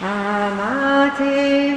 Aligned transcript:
amate 0.00 1.73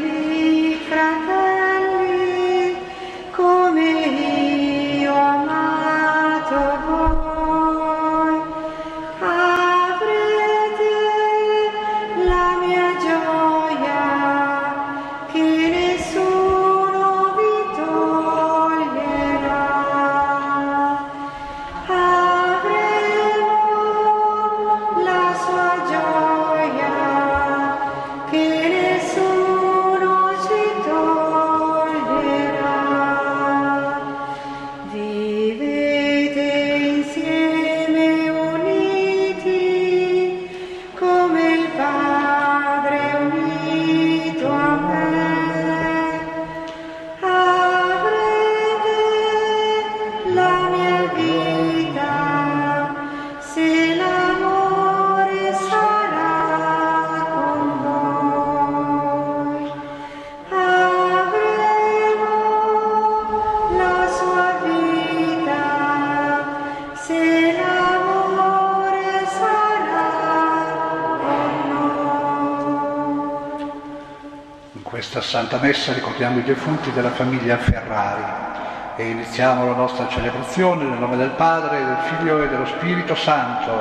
Santa 75.47 75.65
Messa 75.65 75.93
ricordiamo 75.93 76.39
i 76.39 76.43
defunti 76.43 76.91
della 76.91 77.11
famiglia 77.11 77.55
Ferrari 77.55 78.21
e 78.97 79.11
iniziamo 79.11 79.65
la 79.65 79.75
nostra 79.75 80.09
celebrazione 80.09 80.83
nel 80.83 80.99
nome 80.99 81.15
del 81.15 81.29
Padre, 81.29 81.85
del 81.85 81.97
Figlio 82.03 82.43
e 82.43 82.49
dello 82.49 82.65
Spirito 82.65 83.15
Santo. 83.15 83.71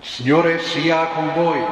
Signore 0.00 0.58
sia 0.58 1.08
con 1.08 1.34
voi. 1.34 1.62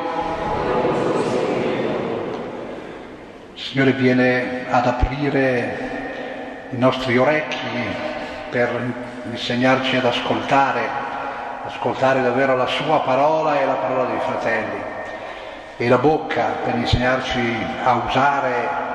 Signore 3.54 3.92
viene 3.92 4.66
ad 4.68 4.86
aprire 4.86 6.68
i 6.68 6.76
nostri 6.76 7.16
orecchi 7.16 7.56
per 8.50 8.92
insegnarci 9.30 9.96
ad 9.96 10.04
ascoltare, 10.04 10.86
ascoltare 11.64 12.20
davvero 12.20 12.56
la 12.56 12.66
sua 12.66 13.00
parola 13.00 13.58
e 13.58 13.64
la 13.64 13.72
parola 13.72 14.04
dei 14.04 14.20
fratelli 14.20 14.91
e 15.76 15.88
la 15.88 15.98
bocca 15.98 16.58
per 16.64 16.74
insegnarci 16.74 17.66
a 17.82 17.94
usare 18.06 18.90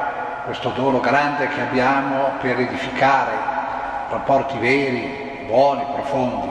questo 0.45 0.70
dono 0.70 1.00
grande 1.00 1.47
che 1.50 1.61
abbiamo 1.61 2.31
per 2.39 2.59
edificare 2.59 3.31
rapporti 4.09 4.58
veri, 4.59 5.44
buoni, 5.45 5.83
profondi. 5.94 6.50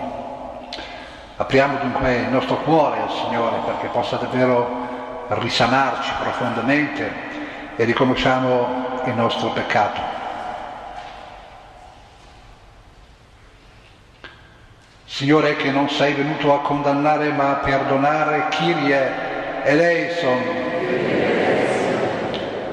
Apriamo 1.37 1.79
dunque 1.79 2.15
il 2.15 2.29
nostro 2.29 2.57
cuore 2.59 3.01
al 3.01 3.11
Signore 3.11 3.57
perché 3.65 3.87
possa 3.87 4.17
davvero 4.17 5.25
risanarci 5.29 6.11
profondamente 6.21 7.11
e 7.77 7.85
riconosciamo 7.85 9.01
il 9.05 9.15
nostro 9.15 9.49
peccato. 9.51 10.01
Signore 15.05 15.57
che 15.57 15.71
non 15.71 15.89
sei 15.89 16.13
venuto 16.13 16.53
a 16.53 16.61
condannare 16.61 17.31
ma 17.31 17.51
a 17.51 17.55
perdonare, 17.55 18.49
Kyrie 18.51 19.36
eleison. 19.67 20.43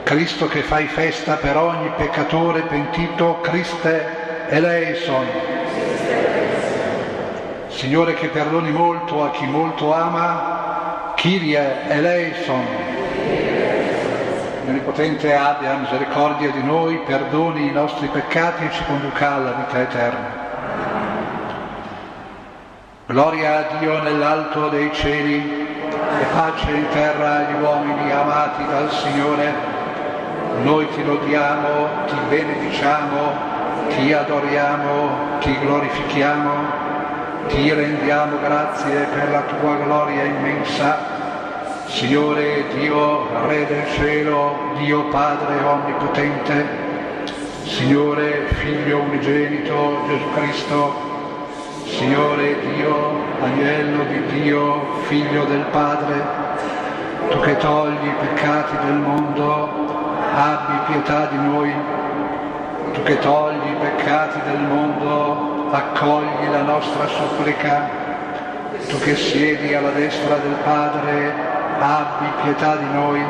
Cristo 0.04 0.48
che 0.48 0.62
fai 0.62 0.86
festa 0.86 1.36
per 1.38 1.58
ogni 1.58 1.92
peccatore 1.98 2.62
pentito, 2.62 3.40
Christe 3.42 4.06
eleison. 4.50 5.26
Signore 7.70 8.14
che 8.14 8.28
perdoni 8.28 8.72
molto 8.72 9.24
a 9.24 9.31
chi 9.31 9.46
molto 9.46 9.92
ama, 9.92 11.14
Kyrie 11.16 11.88
eleison. 11.88 12.66
Onnipotente 14.68 15.34
abbia 15.34 15.74
misericordia 15.75 16.52
di 16.52 16.64
noi, 16.64 17.00
perdoni 17.06 17.68
i 17.68 17.72
nostri 17.72 18.08
peccati 18.08 18.66
e 18.66 18.72
ci 18.72 18.84
conduca 18.86 19.34
alla 19.34 19.52
vita 19.52 19.81
eterna. 19.81 20.42
Gloria 23.08 23.58
a 23.58 23.78
Dio 23.80 24.02
nell'alto 24.02 24.70
dei 24.70 24.90
cieli 24.94 25.62
e 26.19 26.25
pace 26.34 26.72
in 26.72 26.88
terra 26.90 27.38
agli 27.38 27.62
uomini 27.62 28.12
amati 28.12 28.66
dal 28.66 28.90
Signore. 28.91 29.53
Noi 30.63 30.88
ti 30.90 31.03
lodiamo, 31.03 31.88
ti 32.07 32.16
benediciamo, 32.29 33.31
ti 33.90 34.13
adoriamo, 34.13 35.40
ti 35.40 35.57
glorifichiamo, 35.59 36.51
ti 37.47 37.74
rendiamo 37.74 38.38
grazie 38.40 39.07
per 39.13 39.31
la 39.31 39.41
tua 39.41 39.75
gloria 39.75 40.24
immensa. 40.24 41.12
Signore 41.88 42.66
Dio, 42.75 43.28
Re 43.47 43.66
del 43.68 43.88
cielo, 43.95 44.74
Dio 44.78 45.06
Padre 45.09 45.63
onnipotente, 45.63 46.66
Signore 47.63 48.47
Figlio 48.53 49.00
unigenito 49.00 50.03
Gesù 50.07 50.31
Cristo, 50.34 51.12
Signore 51.98 52.56
Dio, 52.59 52.96
agnello 53.40 54.04
di 54.06 54.42
Dio, 54.42 55.04
figlio 55.04 55.46
del 55.46 55.64
Padre, 55.70 56.26
tu 57.30 57.40
che 57.42 57.56
togli 57.58 58.04
i 58.04 58.16
peccati 58.20 58.76
del 58.84 58.96
mondo, 58.96 59.70
abbi 60.34 60.92
pietà 60.92 61.28
di 61.28 61.38
noi. 61.38 61.72
Tu 62.94 63.04
che 63.04 63.20
togli 63.20 63.68
i 63.68 63.76
peccati 63.80 64.40
del 64.50 64.62
mondo, 64.62 65.70
accogli 65.70 66.50
la 66.52 66.64
nostra 66.64 67.06
supplica. 67.06 67.88
Tu 68.88 68.98
che 68.98 69.16
siedi 69.16 69.75
alla 69.75 69.92
destra 69.92 70.38
del 70.38 70.58
Padre, 70.64 71.31
abbi 71.80 72.25
pietà 72.42 72.75
di 72.75 72.92
noi, 72.92 73.22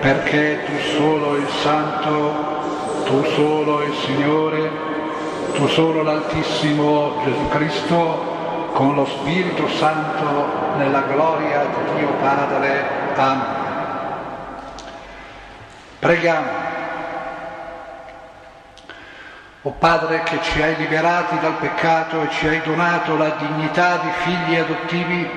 perché 0.00 0.58
tu 0.64 0.72
solo 0.96 1.36
il 1.36 1.48
Santo, 1.62 3.04
tu 3.04 3.22
solo 3.24 3.82
il 3.84 3.94
Signore, 3.94 4.91
tu 5.54 5.66
solo 5.68 6.02
l'Altissimo 6.02 7.22
Gesù 7.24 7.48
Cristo, 7.48 8.70
con 8.72 8.94
lo 8.94 9.04
Spirito 9.04 9.68
Santo, 9.68 10.74
nella 10.76 11.02
gloria 11.02 11.64
di 11.64 11.98
Dio 11.98 12.08
Padre. 12.20 12.84
Amen. 13.16 13.60
Preghiamo. 15.98 16.70
O 19.62 19.70
Padre 19.78 20.22
che 20.24 20.40
ci 20.42 20.60
hai 20.60 20.74
liberati 20.76 21.38
dal 21.38 21.54
peccato 21.54 22.22
e 22.22 22.30
ci 22.30 22.48
hai 22.48 22.60
donato 22.62 23.16
la 23.16 23.36
dignità 23.38 23.98
di 23.98 24.10
figli 24.24 24.56
adottivi, 24.56 25.30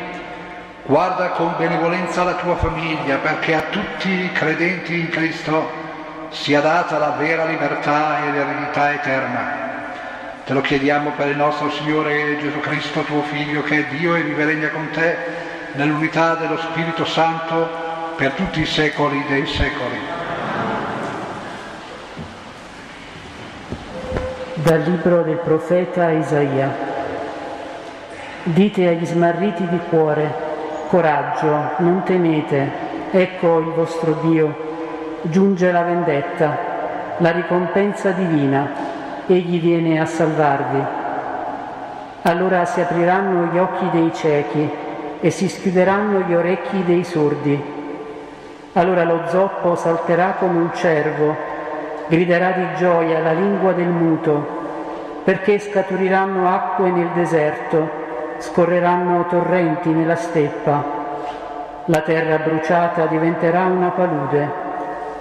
guarda 0.83 1.29
con 1.29 1.53
benevolenza 1.57 2.23
la 2.23 2.33
tua 2.33 2.55
famiglia 2.55 3.17
perché 3.17 3.53
a 3.53 3.61
tutti 3.69 4.09
i 4.09 4.31
credenti 4.31 4.99
in 4.99 5.09
Cristo 5.09 5.69
sia 6.29 6.61
data 6.61 6.97
la 6.97 7.11
vera 7.11 7.45
libertà 7.45 8.23
e 8.25 8.31
l'eredità 8.31 8.93
eterna. 8.93 9.74
Te 10.45 10.53
lo 10.53 10.61
chiediamo 10.61 11.09
per 11.17 11.29
il 11.29 11.37
nostro 11.37 11.71
Signore 11.71 12.37
Gesù 12.37 12.59
Cristo, 12.59 13.01
tuo 13.01 13.23
Figlio, 13.23 13.63
che 13.63 13.79
è 13.79 13.95
Dio 13.95 14.13
e 14.13 14.21
vive 14.21 14.45
regna 14.45 14.69
con 14.69 14.87
te 14.91 15.17
nell'unità 15.71 16.35
dello 16.35 16.57
Spirito 16.57 17.03
Santo 17.03 17.67
per 18.15 18.33
tutti 18.33 18.61
i 18.61 18.65
secoli 18.67 19.25
dei 19.27 19.47
secoli. 19.47 19.97
Dal 24.53 24.81
libro 24.81 25.23
del 25.23 25.37
profeta 25.37 26.11
Isaia. 26.11 26.71
Dite 28.43 28.87
agli 28.87 29.05
smarriti 29.07 29.67
di 29.67 29.79
cuore, 29.89 30.31
coraggio, 30.89 31.71
non 31.77 32.03
temete, 32.05 32.69
ecco 33.09 33.57
il 33.57 33.71
vostro 33.71 34.19
Dio, 34.21 35.21
giunge 35.23 35.71
la 35.71 35.81
vendetta, 35.81 36.55
la 37.17 37.31
ricompensa 37.31 38.11
divina, 38.11 38.84
egli 39.33 39.59
viene 39.59 39.99
a 39.99 40.05
salvarvi. 40.05 40.83
Allora 42.23 42.65
si 42.65 42.81
apriranno 42.81 43.51
gli 43.51 43.57
occhi 43.57 43.89
dei 43.91 44.11
ciechi 44.13 44.69
e 45.19 45.29
si 45.29 45.47
schiuderanno 45.47 46.21
gli 46.21 46.33
orecchi 46.33 46.83
dei 46.83 47.03
sordi. 47.03 47.73
Allora 48.73 49.03
lo 49.03 49.21
zoppo 49.27 49.75
salterà 49.75 50.35
come 50.37 50.59
un 50.59 50.73
cervo, 50.73 51.35
griderà 52.07 52.51
di 52.51 52.67
gioia 52.77 53.19
la 53.19 53.31
lingua 53.31 53.71
del 53.73 53.87
muto, 53.87 54.63
perché 55.23 55.59
scaturiranno 55.59 56.47
acque 56.47 56.89
nel 56.89 57.09
deserto, 57.13 57.89
scorreranno 58.39 59.25
torrenti 59.27 59.89
nella 59.89 60.15
steppa. 60.15 60.83
La 61.85 62.01
terra 62.01 62.37
bruciata 62.37 63.05
diventerà 63.05 63.65
una 63.65 63.89
palude, 63.89 64.49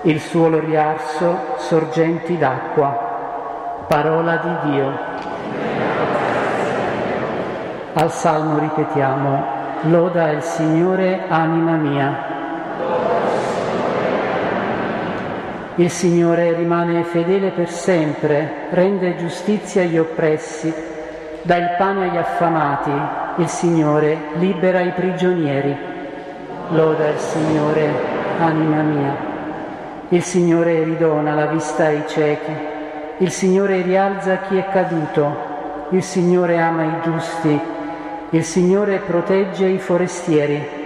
il 0.03 0.21
suolo 0.21 0.59
riarso 0.59 1.55
sorgenti 1.57 2.37
d'acqua. 2.37 3.04
Parola 3.87 4.37
di 4.37 4.71
Dio. 4.71 4.93
Al 7.93 8.11
salmo 8.11 8.59
ripetiamo, 8.59 9.45
Loda 9.83 10.31
il 10.31 10.43
Signore, 10.43 11.25
anima 11.29 11.73
mia. 11.73 12.33
Il 15.75 15.91
Signore 15.91 16.55
rimane 16.55 17.05
fedele 17.05 17.51
per 17.51 17.69
sempre, 17.69 18.69
rende 18.71 19.17
giustizia 19.17 19.83
agli 19.83 19.99
oppressi, 19.99 20.73
dà 21.43 21.57
il 21.57 21.75
pane 21.77 22.09
agli 22.09 22.17
affamati, 22.17 22.93
il 23.37 23.49
Signore 23.49 24.17
libera 24.35 24.81
i 24.81 24.93
prigionieri. 24.93 25.77
Loda 26.71 27.09
il 27.09 27.19
Signore, 27.19 27.93
anima 28.39 28.81
mia. 28.81 29.17
Il 30.09 30.23
Signore 30.23 30.85
ridona 30.85 31.35
la 31.35 31.47
vista 31.47 31.85
ai 31.85 32.05
ciechi, 32.07 32.73
il 33.19 33.31
Signore 33.31 33.83
rialza 33.83 34.39
chi 34.39 34.57
è 34.57 34.69
caduto, 34.71 35.53
il 35.91 36.03
Signore 36.03 36.59
ama 36.59 36.83
i 36.83 37.01
giusti, 37.03 37.61
il 38.31 38.43
Signore 38.43 38.99
protegge 38.99 39.67
i 39.67 39.79
forestieri. 39.79 40.83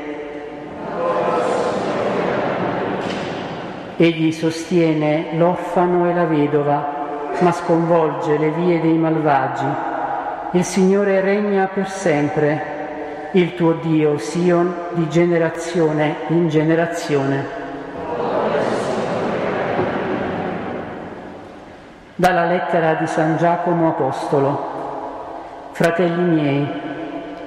Egli 3.97 4.31
sostiene 4.31 5.29
l'orfano 5.39 6.09
e 6.09 6.15
la 6.15 6.27
vedova, 6.27 7.31
ma 7.41 7.51
sconvolge 7.53 8.37
le 8.37 8.51
vie 8.51 8.79
dei 8.81 8.99
malvagi. 8.99 9.67
Il 10.53 10.65
Signore 10.65 11.23
regna 11.23 11.67
per 11.73 11.89
sempre, 11.89 13.31
il 13.33 13.55
tuo 13.55 13.73
Dio 13.73 14.19
Sion 14.19 14.75
di 14.91 15.09
generazione 15.09 16.17
in 16.29 16.49
generazione. 16.51 17.68
Dalla 22.21 22.47
lettera 22.47 22.95
di 22.95 23.07
San 23.07 23.37
Giacomo 23.37 23.91
Apostolo. 23.91 25.71
Fratelli 25.71 26.21
miei, 26.21 26.69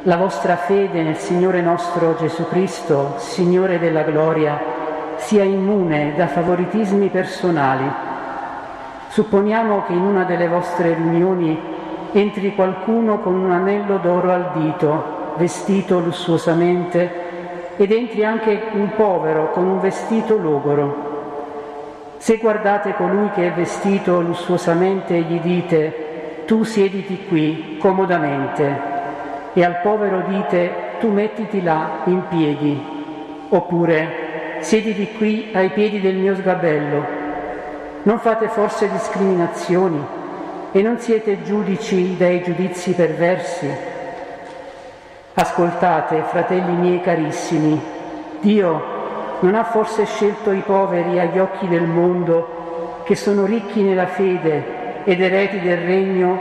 la 0.03 0.15
vostra 0.15 0.55
fede 0.55 1.01
nel 1.01 1.17
Signore 1.17 1.59
nostro 1.59 2.15
Gesù 2.15 2.47
Cristo, 2.47 3.15
Signore 3.17 3.79
della 3.79 4.03
gloria, 4.03 4.57
sia 5.17 5.43
immune 5.43 6.13
da 6.15 6.27
favoritismi 6.27 7.09
personali. 7.09 7.83
Supponiamo 9.09 9.83
che 9.83 9.91
in 9.91 10.03
una 10.03 10.23
delle 10.23 10.47
vostre 10.47 10.93
riunioni 10.93 11.59
entri 12.13 12.55
qualcuno 12.55 13.19
con 13.19 13.35
un 13.35 13.51
anello 13.51 13.97
d'oro 13.97 14.31
al 14.31 14.51
dito, 14.53 15.33
vestito 15.35 15.99
lussuosamente, 15.99 17.75
ed 17.75 17.91
entri 17.91 18.23
anche 18.23 18.67
un 18.71 18.89
povero 18.95 19.51
con 19.51 19.65
un 19.65 19.81
vestito 19.81 20.37
logoro. 20.37 21.10
Se 22.21 22.37
guardate 22.37 22.93
colui 22.93 23.31
che 23.31 23.47
è 23.47 23.51
vestito 23.51 24.21
lussuosamente 24.21 25.15
e 25.15 25.21
gli 25.21 25.39
dite 25.39 26.43
tu 26.45 26.61
siediti 26.61 27.25
qui 27.27 27.77
comodamente 27.79 28.79
e 29.53 29.65
al 29.65 29.79
povero 29.81 30.21
dite 30.27 30.71
tu 30.99 31.09
mettiti 31.09 31.63
là 31.63 32.01
in 32.03 32.21
piedi, 32.27 32.79
oppure 33.49 34.59
siediti 34.59 35.13
qui 35.13 35.49
ai 35.51 35.71
piedi 35.71 35.99
del 35.99 36.13
mio 36.13 36.35
sgabello. 36.35 37.05
Non 38.03 38.19
fate 38.19 38.49
forse 38.49 38.87
discriminazioni 38.91 40.05
e 40.73 40.81
non 40.83 40.99
siete 40.99 41.41
giudici 41.41 42.17
dei 42.17 42.43
giudizi 42.43 42.93
perversi. 42.93 43.67
Ascoltate, 45.33 46.21
fratelli 46.29 46.73
miei 46.73 47.01
carissimi, 47.01 47.81
Dio 48.41 48.90
non 49.41 49.55
ha 49.55 49.63
forse 49.63 50.05
scelto 50.05 50.51
i 50.51 50.61
poveri 50.65 51.19
agli 51.19 51.39
occhi 51.39 51.67
del 51.67 51.83
mondo 51.83 53.01
che 53.03 53.15
sono 53.15 53.45
ricchi 53.45 53.81
nella 53.81 54.07
fede 54.07 55.03
ed 55.03 55.19
eredi 55.19 55.59
del 55.59 55.77
regno 55.77 56.39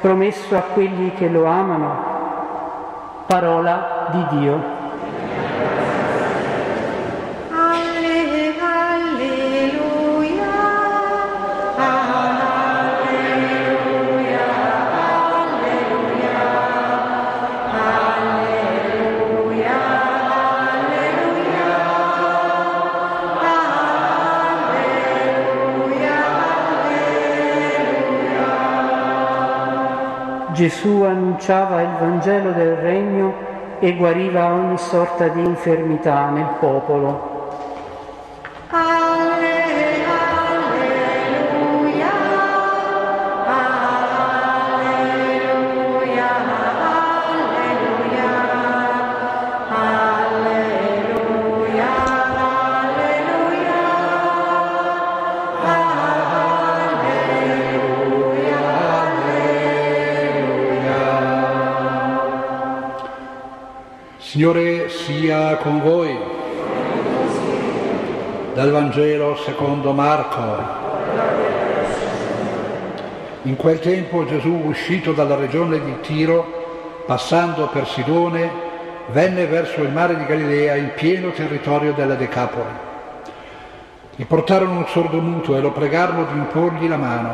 promesso 0.00 0.56
a 0.56 0.60
quelli 0.60 1.12
che 1.14 1.28
lo 1.28 1.44
amano? 1.46 2.10
Parola 3.26 4.08
di 4.12 4.38
Dio. 4.38 4.81
Gesù 30.62 31.02
annunciava 31.02 31.82
il 31.82 31.88
Vangelo 31.98 32.52
del 32.52 32.76
Regno 32.76 33.34
e 33.80 33.96
guariva 33.96 34.52
ogni 34.52 34.78
sorta 34.78 35.26
di 35.26 35.40
infermità 35.40 36.30
nel 36.30 36.54
popolo. 36.60 37.31
Signore 64.42 64.88
sia 64.88 65.54
con 65.58 65.80
voi. 65.80 66.18
Dal 68.54 68.72
Vangelo 68.72 69.36
secondo 69.36 69.92
Marco. 69.92 70.40
In 73.42 73.54
quel 73.54 73.78
tempo 73.78 74.24
Gesù, 74.24 74.62
uscito 74.64 75.12
dalla 75.12 75.36
regione 75.36 75.80
di 75.84 76.00
Tiro, 76.00 77.04
passando 77.06 77.68
per 77.68 77.86
Sidone, 77.86 78.50
venne 79.12 79.46
verso 79.46 79.80
il 79.80 79.92
mare 79.92 80.16
di 80.16 80.26
Galilea 80.26 80.74
in 80.74 80.90
pieno 80.96 81.30
territorio 81.30 81.92
della 81.92 82.16
Decapoli. 82.16 82.72
Gli 84.16 84.24
portarono 84.24 84.78
un 84.78 84.88
sordomuto 84.88 85.54
e 85.54 85.60
lo 85.60 85.70
pregarono 85.70 86.24
di 86.24 86.36
imporgli 86.36 86.88
la 86.88 86.96
mano. 86.96 87.30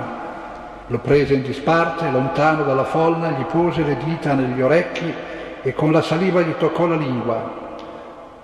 Lo 0.88 0.98
prese 0.98 1.32
in 1.32 1.42
disparte, 1.42 2.10
lontano 2.10 2.64
dalla 2.64 2.84
folla, 2.84 3.30
gli 3.30 3.44
pose 3.44 3.82
le 3.82 3.96
dita 3.96 4.34
negli 4.34 4.60
orecchi 4.60 5.36
e 5.62 5.74
con 5.74 5.92
la 5.92 6.02
saliva 6.02 6.40
gli 6.40 6.54
toccò 6.58 6.86
la 6.86 6.96
lingua. 6.96 7.66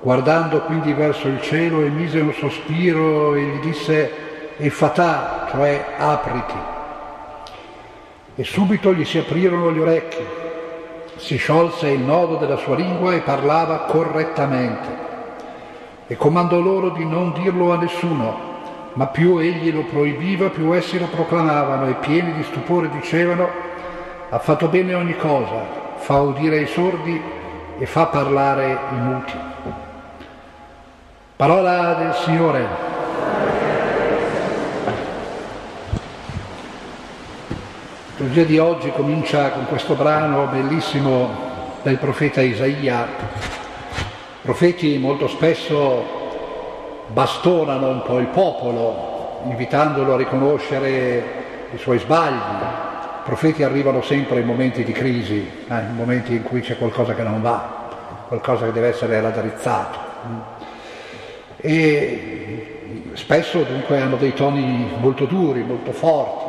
Guardando 0.00 0.60
quindi 0.62 0.92
verso 0.92 1.28
il 1.28 1.40
cielo 1.40 1.80
emise 1.80 2.20
un 2.20 2.32
sospiro 2.32 3.34
e 3.34 3.42
gli 3.42 3.60
disse 3.60 4.56
e 4.56 4.70
fatà, 4.70 5.46
cioè 5.50 5.84
apriti. 5.96 6.54
E 8.36 8.44
subito 8.44 8.92
gli 8.92 9.04
si 9.04 9.18
aprirono 9.18 9.72
gli 9.72 9.78
orecchi, 9.78 10.24
si 11.16 11.36
sciolse 11.36 11.88
il 11.88 12.00
nodo 12.00 12.36
della 12.36 12.56
sua 12.56 12.76
lingua 12.76 13.14
e 13.14 13.20
parlava 13.20 13.86
correttamente. 13.88 15.02
E 16.06 16.16
comandò 16.16 16.58
loro 16.58 16.90
di 16.90 17.04
non 17.04 17.32
dirlo 17.32 17.72
a 17.72 17.76
nessuno, 17.76 18.52
ma 18.94 19.06
più 19.06 19.38
egli 19.38 19.72
lo 19.72 19.84
proibiva, 19.84 20.50
più 20.50 20.72
essi 20.72 20.98
lo 20.98 21.06
proclamavano 21.06 21.88
e 21.88 21.94
pieni 21.94 22.34
di 22.34 22.42
stupore 22.42 22.90
dicevano, 22.90 23.48
ha 24.28 24.38
fatto 24.38 24.68
bene 24.68 24.94
ogni 24.94 25.16
cosa, 25.16 25.82
fa 26.04 26.20
udire 26.20 26.60
i 26.60 26.66
sordi 26.66 27.18
e 27.78 27.86
fa 27.86 28.04
parlare 28.08 28.78
i 28.90 28.94
muti. 28.94 29.32
Parola 31.34 31.94
del 31.94 32.12
Signore. 32.12 32.60
La 37.80 38.26
liturgia 38.26 38.42
di 38.42 38.58
oggi 38.58 38.90
comincia 38.90 39.48
con 39.52 39.64
questo 39.64 39.94
brano 39.94 40.44
bellissimo 40.48 41.30
del 41.80 41.96
profeta 41.96 42.42
Isaia. 42.42 43.06
Profeti 44.42 44.98
molto 44.98 45.26
spesso 45.26 46.04
bastonano 47.14 47.88
un 47.88 48.02
po' 48.02 48.18
il 48.18 48.26
popolo, 48.26 49.40
invitandolo 49.44 50.12
a 50.12 50.18
riconoscere 50.18 51.70
i 51.72 51.78
suoi 51.78 51.98
sbagli, 51.98 52.92
profeti 53.24 53.62
arrivano 53.62 54.02
sempre 54.02 54.40
in 54.40 54.46
momenti 54.46 54.84
di 54.84 54.92
crisi, 54.92 55.50
eh, 55.68 55.78
in 55.80 55.94
momenti 55.94 56.34
in 56.34 56.42
cui 56.42 56.60
c'è 56.60 56.76
qualcosa 56.76 57.14
che 57.14 57.22
non 57.22 57.40
va, 57.42 57.88
qualcosa 58.28 58.66
che 58.66 58.72
deve 58.72 58.88
essere 58.88 59.20
raddrizzato. 59.20 59.98
E 61.56 63.10
spesso 63.14 63.62
dunque 63.62 64.00
hanno 64.00 64.16
dei 64.16 64.34
toni 64.34 64.92
molto 64.98 65.24
duri, 65.24 65.62
molto 65.62 65.92
forti. 65.92 66.44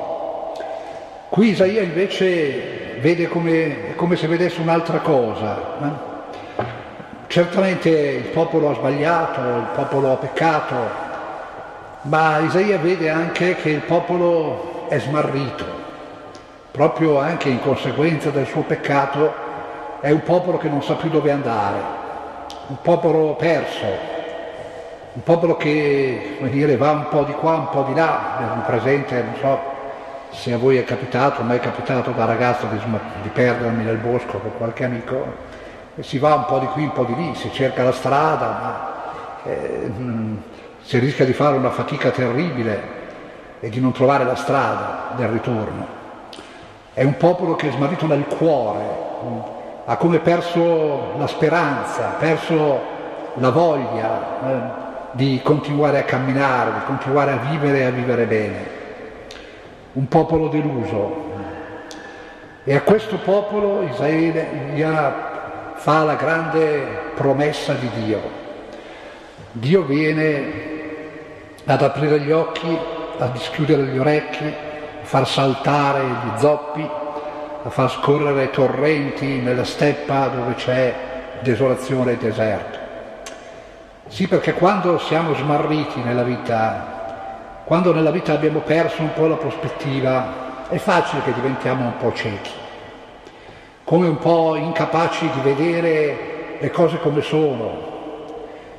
Qui 1.29 1.49
Isaia 1.49 1.81
invece 1.81 2.97
vede 2.99 3.27
come, 3.27 3.95
come 3.95 4.15
se 4.15 4.27
vedesse 4.27 4.61
un'altra 4.61 4.99
cosa. 4.99 5.57
Eh? 5.81 6.13
certamente 7.27 7.89
il 7.89 8.27
popolo 8.29 8.69
ha 8.69 8.75
sbagliato, 8.75 9.41
il 9.41 9.67
popolo 9.75 10.13
ha 10.13 10.15
peccato, 10.15 10.75
ma 12.03 12.39
Isaia 12.39 12.77
vede 12.77 13.09
anche 13.09 13.55
che 13.55 13.71
il 13.71 13.81
popolo 13.81 14.85
è 14.87 14.99
smarrito, 14.99 15.65
proprio 16.75 17.19
anche 17.19 17.47
in 17.47 17.61
conseguenza 17.61 18.31
del 18.31 18.45
suo 18.47 18.63
peccato, 18.63 19.33
è 20.01 20.11
un 20.11 20.23
popolo 20.23 20.57
che 20.57 20.67
non 20.67 20.83
sa 20.83 20.95
più 20.95 21.09
dove 21.09 21.31
andare, 21.31 21.77
un 22.67 22.81
popolo 22.81 23.35
perso, 23.35 23.85
un 25.13 25.23
popolo 25.23 25.55
che 25.55 26.37
dire, 26.51 26.75
va 26.75 26.91
un 26.91 27.07
po' 27.07 27.23
di 27.23 27.31
qua, 27.31 27.53
un 27.53 27.69
po' 27.69 27.83
di 27.83 27.95
là, 27.95 28.51
un 28.55 28.63
presente, 28.65 29.23
non 29.23 29.35
so 29.39 29.59
se 30.31 30.51
a 30.51 30.57
voi 30.57 30.75
è 30.75 30.83
capitato, 30.83 31.39
a 31.39 31.43
me 31.45 31.55
è 31.55 31.59
capitato 31.61 32.11
da 32.11 32.25
ragazzo 32.25 32.65
di, 32.65 32.77
di 33.21 33.29
perdermi 33.29 33.85
nel 33.85 33.97
bosco 33.97 34.37
con 34.39 34.51
qualche 34.57 34.83
amico, 34.83 35.53
e 35.95 36.03
si 36.03 36.17
va 36.17 36.33
un 36.33 36.45
po' 36.45 36.59
di 36.59 36.65
qui, 36.65 36.83
un 36.83 36.91
po' 36.91 37.05
di 37.05 37.15
lì, 37.15 37.35
si 37.35 37.49
cerca 37.53 37.83
la 37.83 37.93
strada, 37.93 38.45
ma 38.61 39.49
eh, 39.49 39.91
si 40.81 40.99
rischia 40.99 41.23
di 41.23 41.31
fare 41.31 41.55
una 41.55 41.69
fatica 41.69 42.09
terribile 42.09 42.81
e 43.61 43.69
di 43.69 43.79
non 43.79 43.93
trovare 43.93 44.25
la 44.25 44.35
strada 44.35 45.13
del 45.15 45.29
ritorno. 45.29 46.03
È 46.95 47.03
un 47.03 47.17
popolo 47.17 47.55
che 47.55 47.67
è 47.67 47.71
smarrito 47.71 48.07
nel 48.07 48.23
cuore, 48.25 48.83
ha 49.83 49.97
come 49.97 50.19
perso 50.19 51.17
la 51.17 51.27
speranza, 51.27 52.15
perso 52.17 52.79
la 53.33 53.49
voglia 53.49 54.21
eh, 54.21 54.59
di 55.11 55.41
continuare 55.43 55.99
a 55.99 56.03
camminare, 56.03 56.71
di 56.71 56.85
continuare 56.85 57.31
a 57.33 57.49
vivere 57.49 57.79
e 57.79 57.83
a 57.83 57.89
vivere 57.89 58.23
bene. 58.23 58.67
Un 59.91 60.07
popolo 60.07 60.47
deluso. 60.47 61.23
E 62.63 62.73
a 62.73 62.81
questo 62.81 63.17
popolo 63.17 63.81
Isaia 63.81 65.73
fa 65.75 66.05
la 66.05 66.15
grande 66.15 67.11
promessa 67.13 67.73
di 67.73 67.89
Dio. 68.05 68.21
Dio 69.51 69.81
viene 69.81 70.43
ad 71.65 71.81
aprire 71.81 72.21
gli 72.21 72.31
occhi, 72.31 72.79
a 73.17 73.27
dischiudere 73.27 73.83
gli 73.83 73.97
orecchi, 73.97 74.63
far 75.05 75.27
saltare 75.27 76.03
gli 76.03 76.39
zoppi, 76.39 76.89
a 77.63 77.69
far 77.69 77.89
scorrere 77.89 78.49
torrenti 78.49 79.39
nella 79.39 79.63
steppa 79.63 80.27
dove 80.27 80.55
c'è 80.55 80.93
desolazione 81.39 82.11
e 82.11 82.17
deserto. 82.17 82.77
Sì, 84.07 84.27
perché 84.27 84.53
quando 84.53 84.99
siamo 84.99 85.33
smarriti 85.33 86.01
nella 86.01 86.23
vita, 86.23 87.63
quando 87.63 87.93
nella 87.93 88.11
vita 88.11 88.33
abbiamo 88.33 88.59
perso 88.59 89.01
un 89.01 89.13
po' 89.13 89.27
la 89.27 89.35
prospettiva, 89.35 90.67
è 90.69 90.77
facile 90.77 91.23
che 91.23 91.33
diventiamo 91.33 91.85
un 91.85 91.97
po' 91.97 92.13
ciechi 92.13 92.63
come 93.85 94.07
un 94.07 94.17
po' 94.17 94.55
incapaci 94.55 95.29
di 95.29 95.41
vedere 95.41 96.57
le 96.59 96.71
cose 96.71 96.97
come 96.97 97.21
sono, 97.21 97.93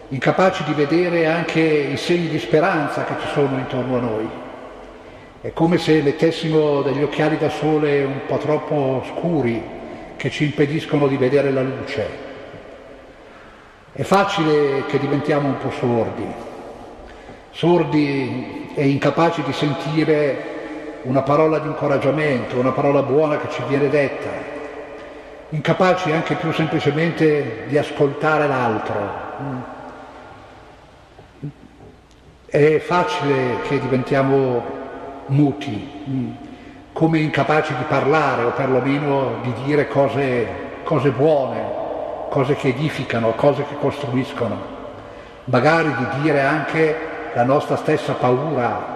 incapaci 0.09 0.65
di 0.65 0.73
vedere 0.73 1.29
anche 1.29 1.61
i 1.61 1.97
segni 1.97 2.27
di 2.27 2.41
speranza 2.41 3.05
che 3.05 3.15
ci 3.21 3.29
sono 3.33 3.57
intorno 3.57 3.97
a 3.99 4.01
noi. 4.01 4.29
È 5.47 5.53
come 5.53 5.79
se 5.79 6.03
mettessimo 6.03 6.83
degli 6.83 7.05
occhiali 7.05 7.39
da 7.39 7.49
sole 7.49 8.03
un 8.03 8.23
po' 8.27 8.39
troppo 8.39 9.05
scuri 9.07 9.63
che 10.17 10.29
ci 10.29 10.43
impediscono 10.43 11.07
di 11.07 11.17
vedere 11.17 11.53
la 11.53 11.63
luce. 11.63 12.09
È 13.93 14.03
facile 14.03 14.87
che 14.87 14.99
diventiamo 14.99 15.47
un 15.47 15.59
po' 15.59 15.71
sordi, 15.71 16.27
sordi 17.53 18.73
e 18.75 18.89
incapaci 18.89 19.45
di 19.45 19.53
sentire 19.53 21.03
una 21.03 21.23
parola 21.23 21.61
di 21.61 21.69
incoraggiamento, 21.69 22.59
una 22.59 22.73
parola 22.73 23.03
buona 23.03 23.39
che 23.39 23.49
ci 23.49 23.63
viene 23.69 23.89
detta, 23.89 24.31
incapaci 25.51 26.11
anche 26.11 26.35
più 26.35 26.51
semplicemente 26.51 27.67
di 27.69 27.79
ascoltare 27.79 28.49
l'altro. 28.49 28.95
È 32.47 32.79
facile 32.79 33.61
che 33.69 33.79
diventiamo 33.79 34.86
muti, 35.27 36.35
come 36.93 37.19
incapaci 37.19 37.75
di 37.75 37.85
parlare 37.89 38.45
o 38.45 38.51
perlomeno 38.51 39.41
di 39.43 39.53
dire 39.65 39.87
cose, 39.89 40.47
cose 40.83 41.11
buone, 41.11 41.61
cose 42.31 42.55
che 42.55 42.69
edificano, 42.69 43.33
cose 43.33 43.65
che 43.69 43.77
costruiscono, 43.79 44.59
magari 45.45 45.95
di 45.95 46.21
dire 46.23 46.41
anche 46.41 46.97
la 47.35 47.45
nostra 47.45 47.77
stessa 47.77 48.15
paura, 48.15 48.95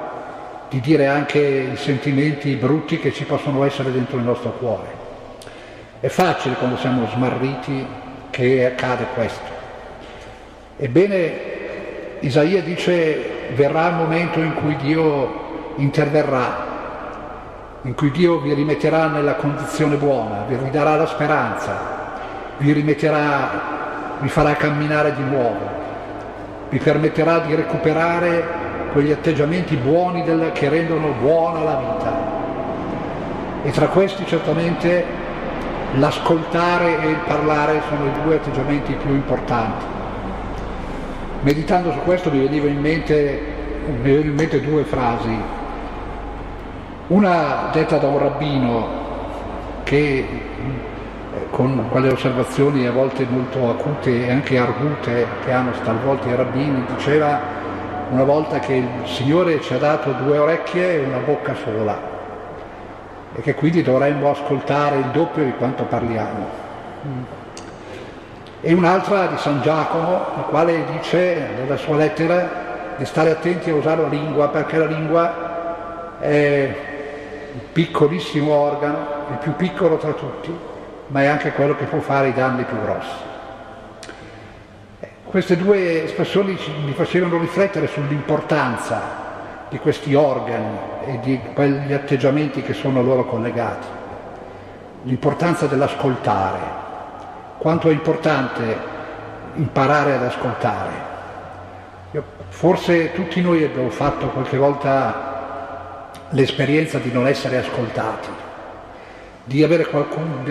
di 0.68 0.80
dire 0.80 1.06
anche 1.06 1.38
i 1.72 1.76
sentimenti 1.76 2.54
brutti 2.54 2.98
che 2.98 3.12
ci 3.12 3.24
possono 3.24 3.64
essere 3.64 3.92
dentro 3.92 4.16
il 4.16 4.22
nostro 4.22 4.52
cuore. 4.52 4.98
È 6.00 6.08
facile 6.08 6.54
quando 6.54 6.76
siamo 6.78 7.06
smarriti 7.08 7.86
che 8.30 8.64
accade 8.64 9.06
questo. 9.14 9.58
Ebbene, 10.78 11.32
Isaia 12.20 12.62
dice 12.62 13.48
verrà 13.54 13.88
il 13.88 13.94
momento 13.96 14.40
in 14.40 14.54
cui 14.54 14.76
Dio 14.76 15.49
interverrà, 15.82 16.68
in 17.82 17.94
cui 17.94 18.10
Dio 18.10 18.40
vi 18.40 18.52
rimetterà 18.52 19.06
nella 19.06 19.34
condizione 19.34 19.96
buona, 19.96 20.44
vi 20.46 20.56
ridarà 20.56 20.96
la 20.96 21.06
speranza, 21.06 21.72
vi 22.58 22.72
rimetterà, 22.72 23.48
vi 24.20 24.28
farà 24.28 24.54
camminare 24.54 25.14
di 25.14 25.22
nuovo, 25.22 25.78
vi 26.68 26.78
permetterà 26.78 27.38
di 27.38 27.54
recuperare 27.54 28.68
quegli 28.92 29.10
atteggiamenti 29.10 29.76
buoni 29.76 30.22
del, 30.24 30.50
che 30.52 30.68
rendono 30.68 31.14
buona 31.20 31.62
la 31.62 31.76
vita. 31.76 32.38
E 33.62 33.70
tra 33.70 33.86
questi 33.86 34.26
certamente 34.26 35.04
l'ascoltare 35.94 37.00
e 37.00 37.08
il 37.08 37.18
parlare 37.26 37.80
sono 37.88 38.06
i 38.06 38.22
due 38.22 38.36
atteggiamenti 38.36 38.92
più 38.94 39.10
importanti. 39.10 39.84
Meditando 41.42 41.92
su 41.92 41.98
questo 42.04 42.30
mi 42.30 42.44
in 42.44 42.80
mente, 42.80 43.40
mi 43.86 44.02
venivano 44.02 44.28
in 44.28 44.34
mente 44.34 44.60
due 44.60 44.84
frasi. 44.84 45.58
Una 47.10 47.70
detta 47.72 47.96
da 47.96 48.06
un 48.06 48.20
rabbino 48.20 48.86
che 49.82 50.24
con 51.50 51.88
quelle 51.90 52.12
osservazioni 52.12 52.86
a 52.86 52.92
volte 52.92 53.26
molto 53.28 53.68
acute 53.68 54.26
e 54.26 54.30
anche 54.30 54.56
argute 54.56 55.26
che 55.44 55.50
hanno 55.50 55.72
talvolta 55.82 56.28
i 56.28 56.36
rabbini, 56.36 56.84
diceva 56.94 57.40
una 58.10 58.22
volta 58.22 58.60
che 58.60 58.74
il 58.74 58.88
Signore 59.06 59.60
ci 59.60 59.74
ha 59.74 59.78
dato 59.78 60.12
due 60.22 60.38
orecchie 60.38 61.02
e 61.02 61.04
una 61.04 61.18
bocca 61.18 61.52
sola 61.56 62.00
e 63.34 63.40
che 63.40 63.54
quindi 63.54 63.82
dovremmo 63.82 64.30
ascoltare 64.30 64.98
il 64.98 65.06
doppio 65.06 65.42
di 65.42 65.54
quanto 65.54 65.82
parliamo. 65.82 66.46
E 68.60 68.72
un'altra 68.72 69.26
di 69.26 69.36
San 69.38 69.60
Giacomo, 69.62 70.26
il 70.36 70.44
quale 70.44 70.84
dice 70.92 71.48
nella 71.56 71.76
sua 71.76 71.96
lettera 71.96 72.94
di 72.96 73.04
stare 73.04 73.32
attenti 73.32 73.70
a 73.70 73.74
usare 73.74 74.00
la 74.00 74.08
lingua 74.08 74.48
perché 74.50 74.78
la 74.78 74.86
lingua 74.86 75.48
è 76.20 76.88
un 77.52 77.60
piccolissimo 77.72 78.52
organo, 78.52 78.98
il 79.30 79.36
più 79.38 79.54
piccolo 79.56 79.96
tra 79.96 80.12
tutti, 80.12 80.56
ma 81.08 81.22
è 81.22 81.26
anche 81.26 81.52
quello 81.52 81.74
che 81.76 81.84
può 81.84 82.00
fare 82.00 82.28
i 82.28 82.32
danni 82.32 82.64
più 82.64 82.80
grossi. 82.80 83.28
Queste 85.24 85.56
due 85.56 86.04
espressioni 86.04 86.58
mi 86.84 86.92
facevano 86.92 87.38
riflettere 87.38 87.86
sull'importanza 87.86 89.00
di 89.68 89.78
questi 89.78 90.14
organi 90.14 90.76
e 91.06 91.20
di 91.20 91.40
quegli 91.54 91.92
atteggiamenti 91.92 92.62
che 92.62 92.72
sono 92.72 93.02
loro 93.02 93.24
collegati. 93.24 93.86
L'importanza 95.04 95.66
dell'ascoltare, 95.66 96.58
quanto 97.58 97.88
è 97.88 97.92
importante 97.92 98.76
imparare 99.54 100.14
ad 100.14 100.24
ascoltare. 100.24 100.90
Io, 102.10 102.24
forse 102.48 103.12
tutti 103.12 103.40
noi 103.40 103.62
abbiamo 103.62 103.90
fatto 103.90 104.26
qualche 104.30 104.56
volta 104.56 105.29
l'esperienza 106.30 106.98
di 106.98 107.10
non 107.12 107.26
essere 107.26 107.58
ascoltati, 107.58 108.28
di 109.44 109.62
avere 109.62 109.86
qualcuno, 109.86 110.44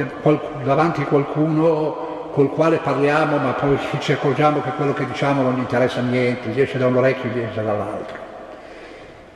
davanti 0.63 1.03
qualcuno 1.03 2.07
col 2.31 2.50
quale 2.50 2.77
parliamo 2.77 3.38
ma 3.38 3.53
poi 3.53 3.77
ci 4.00 4.12
accorgiamo 4.12 4.62
che 4.62 4.71
quello 4.71 4.93
che 4.93 5.05
diciamo 5.05 5.41
non 5.41 5.55
gli 5.55 5.59
interessa 5.59 6.01
niente, 6.01 6.50
gli 6.50 6.62
esce 6.62 6.77
da 6.77 6.88
un 6.88 6.98
orecchio 6.98 7.29
e 7.29 7.33
gli 7.33 7.39
esce 7.39 7.63
dall'altro. 7.63 8.17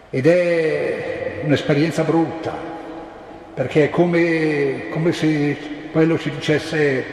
Ed 0.09 0.27
è 0.27 1.41
un'esperienza 1.43 2.03
brutta, 2.03 2.53
perché 3.53 3.85
è 3.85 3.89
come, 3.89 4.89
come 4.91 5.12
se 5.12 5.57
quello 5.91 6.17
ci 6.17 6.29
dicesse, 6.29 7.03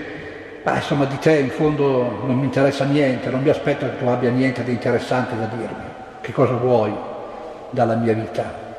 beh, 0.63 0.75
insomma 0.75 1.07
di 1.07 1.19
te 1.19 1.39
in 1.39 1.51
fondo 1.51 2.23
non 2.27 2.37
mi 2.39 2.45
interessa 2.45 2.85
niente, 2.85 3.31
non 3.31 3.43
mi 3.43 3.49
aspetto 3.49 3.87
che 3.87 3.99
tu 3.99 4.07
abbia 4.07 4.31
niente 4.31 4.65
di 4.65 4.73
interessante 4.73 5.37
da 5.37 5.47
dirmi, 5.47 5.85
che 6.21 6.33
cosa 6.33 6.55
vuoi 6.55 6.93
dalla 7.71 7.95
mia 7.95 8.13
vita. 8.13 8.70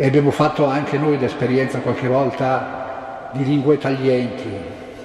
E 0.00 0.06
abbiamo 0.06 0.30
fatto 0.30 0.64
anche 0.64 0.96
noi 0.96 1.18
l'esperienza 1.18 1.80
qualche 1.80 2.06
volta 2.06 3.30
di 3.32 3.44
lingue 3.44 3.78
taglienti, 3.78 4.48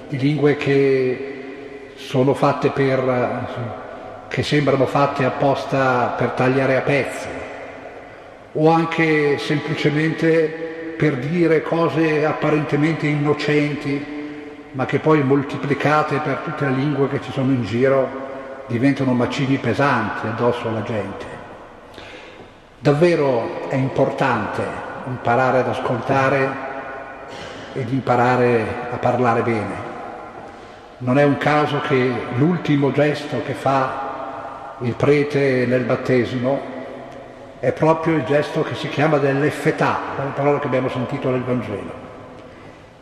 di 0.07 0.19
lingue 0.19 0.55
che 0.55 1.93
sono 1.95 2.35
fatte 2.35 2.69
per, 2.69 3.47
che 4.27 4.43
sembrano 4.43 4.85
fatte 4.85 5.25
apposta 5.25 6.13
per 6.15 6.29
tagliare 6.29 6.77
a 6.77 6.81
pezzi 6.81 7.27
o 8.51 8.69
anche 8.69 9.39
semplicemente 9.39 10.93
per 10.95 11.17
dire 11.17 11.63
cose 11.63 12.23
apparentemente 12.23 13.07
innocenti, 13.07 14.05
ma 14.73 14.85
che 14.85 14.99
poi 14.99 15.23
moltiplicate 15.23 16.19
per 16.19 16.41
tutte 16.43 16.65
le 16.65 16.75
lingue 16.75 17.09
che 17.09 17.19
ci 17.19 17.31
sono 17.31 17.51
in 17.51 17.63
giro 17.63 18.07
diventano 18.67 19.13
macigni 19.13 19.57
pesanti 19.57 20.27
addosso 20.27 20.67
alla 20.67 20.83
gente. 20.83 21.25
Davvero 22.77 23.69
è 23.69 23.75
importante 23.75 24.82
imparare 25.07 25.59
ad 25.59 25.67
ascoltare 25.67 26.71
ed 27.73 27.91
imparare 27.91 28.65
a 28.91 28.97
parlare 28.97 29.41
bene. 29.41 29.91
Non 30.99 31.17
è 31.17 31.23
un 31.23 31.37
caso 31.37 31.81
che 31.81 32.11
l'ultimo 32.35 32.91
gesto 32.91 33.41
che 33.43 33.53
fa 33.53 34.75
il 34.79 34.93
prete 34.95 35.65
nel 35.65 35.83
battesimo 35.83 36.71
è 37.59 37.71
proprio 37.71 38.15
il 38.15 38.25
gesto 38.25 38.61
che 38.61 38.75
si 38.75 38.89
chiama 38.89 39.17
dell'effetà, 39.17 39.97
la 40.17 40.23
parola 40.35 40.59
che 40.59 40.67
abbiamo 40.67 40.89
sentito 40.89 41.29
nel 41.29 41.43
Vangelo. 41.43 42.01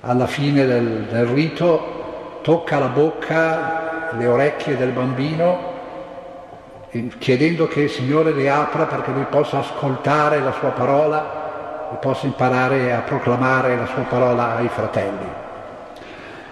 Alla 0.02 0.28
fine 0.28 0.66
del, 0.66 1.08
del 1.10 1.26
rito 1.26 2.40
tocca 2.42 2.80
la 2.80 2.88
bocca, 2.88 4.10
le 4.18 4.28
orecchie 4.28 4.78
del 4.78 4.92
bambino 4.92 5.70
chiedendo 7.18 7.68
che 7.68 7.82
il 7.82 7.90
Signore 7.90 8.34
le 8.34 8.50
apra 8.50 8.86
perché 8.86 9.12
lui 9.12 9.26
possa 9.30 9.60
ascoltare 9.60 10.40
la 10.40 10.52
sua 10.52 10.70
parola 10.70 11.41
e 11.94 11.96
possa 11.96 12.26
imparare 12.26 12.94
a 12.94 13.00
proclamare 13.00 13.76
la 13.76 13.86
sua 13.86 14.04
parola 14.04 14.56
ai 14.56 14.70
fratelli. 14.70 15.28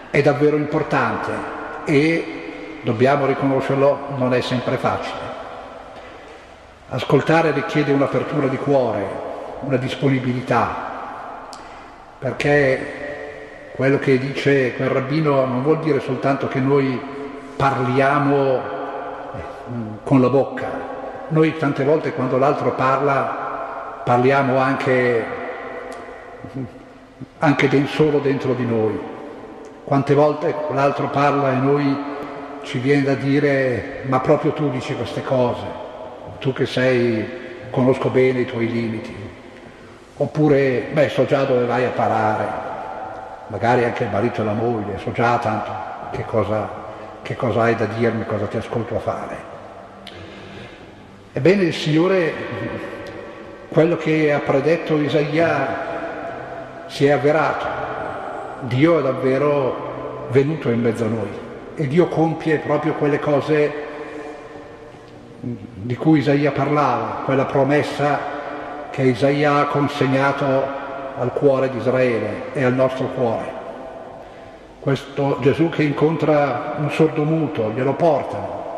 È 0.10 0.22
davvero 0.22 0.58
importante 0.58 1.32
e 1.86 2.80
dobbiamo 2.82 3.26
riconoscerlo, 3.26 4.08
non 4.18 4.34
è 4.34 4.42
sempre 4.42 4.78
facile. 4.78 5.28
Ascoltare 6.90 7.52
richiede 7.52 7.92
un'apertura 7.92 8.48
di 8.48 8.58
cuore, 8.58 9.08
una 9.62 9.78
disponibilità, 9.78 11.48
perché 12.18 13.72
quello 13.76 14.00
che 14.00 14.18
dice 14.18 14.74
quel 14.76 14.90
rabbino 14.90 15.46
non 15.46 15.62
vuol 15.64 15.80
dire 15.80 16.00
soltanto 16.00 16.48
che 16.48 16.60
noi 16.60 17.00
parliamo 17.56 18.62
con 20.04 20.22
la 20.22 20.30
bocca. 20.30 20.88
Noi 21.30 21.56
tante 21.58 21.84
volte 21.84 22.14
quando 22.14 22.38
l'altro 22.38 22.72
parla 22.72 23.49
parliamo 24.04 24.58
anche, 24.58 25.26
anche 27.40 27.86
solo 27.88 28.20
dentro 28.20 28.54
di 28.54 28.66
noi. 28.66 29.00
Quante 29.84 30.14
volte 30.14 30.54
l'altro 30.72 31.08
parla 31.08 31.52
e 31.52 31.56
noi 31.56 31.98
ci 32.62 32.78
viene 32.78 33.04
da 33.04 33.16
dire 33.16 34.04
ma 34.08 34.20
proprio 34.20 34.54
tu 34.54 34.70
dici 34.70 34.96
queste 34.96 35.24
cose, 35.24 35.66
tu 36.40 36.54
che 36.54 36.66
sei, 36.66 37.28
conosco 37.70 38.10
bene 38.10 38.42
i 38.42 38.46
tuoi 38.46 38.72
limiti. 38.72 39.16
Oppure, 40.18 40.90
beh, 40.92 41.10
so 41.10 41.26
già 41.26 41.46
dove 41.46 41.66
vai 41.66 41.86
a 41.86 41.90
parare, 41.90 42.48
magari 43.48 43.86
anche 43.86 44.04
il 44.04 44.10
marito 44.10 44.42
e 44.42 44.44
la 44.46 44.54
moglie, 44.54 44.98
so 44.98 45.12
già 45.12 45.38
tanto 45.38 45.72
che 46.12 46.26
cosa, 46.26 46.70
che 47.22 47.36
cosa 47.36 47.62
hai 47.62 47.76
da 47.76 47.86
dirmi, 47.86 48.26
cosa 48.26 48.46
ti 48.46 48.58
ascolto 48.58 48.96
a 48.96 49.00
fare. 49.00 49.38
Ebbene 51.32 51.64
il 51.64 51.74
Signore, 51.74 52.34
quello 53.70 53.98
che 53.98 54.34
ha 54.34 54.40
predetto 54.40 54.98
Isaia, 54.98 55.88
si 56.88 57.06
è 57.06 57.12
avverato. 57.12 57.66
Dio 58.62 59.00
è 59.00 59.02
davvero 59.02 60.28
venuto 60.32 60.70
in 60.70 60.82
mezzo 60.82 61.06
a 61.06 61.08
noi 61.08 61.48
e 61.76 61.88
Dio 61.88 62.08
compie 62.08 62.58
proprio 62.58 62.94
quelle 62.96 63.20
cose 63.20 63.88
di 65.40 65.96
cui 65.96 66.20
Isaia 66.20 66.52
parlava, 66.52 67.22
quella 67.24 67.46
promessa 67.46 68.20
che 68.90 69.04
Isaia 69.04 69.60
ha 69.60 69.66
consegnato 69.68 70.46
al 71.18 71.32
cuore 71.32 71.70
di 71.70 71.78
Israele 71.78 72.52
e 72.52 72.66
al 72.66 72.74
nostro 72.74 73.06
cuore. 73.08 73.58
Questo 74.82 75.38
Gesù 75.40 75.70
che 75.70 75.84
incontra 75.84 76.76
un 76.80 76.92
sordo 76.92 77.24
muto, 77.24 77.72
glielo 77.74 77.94
portano, 77.94 78.69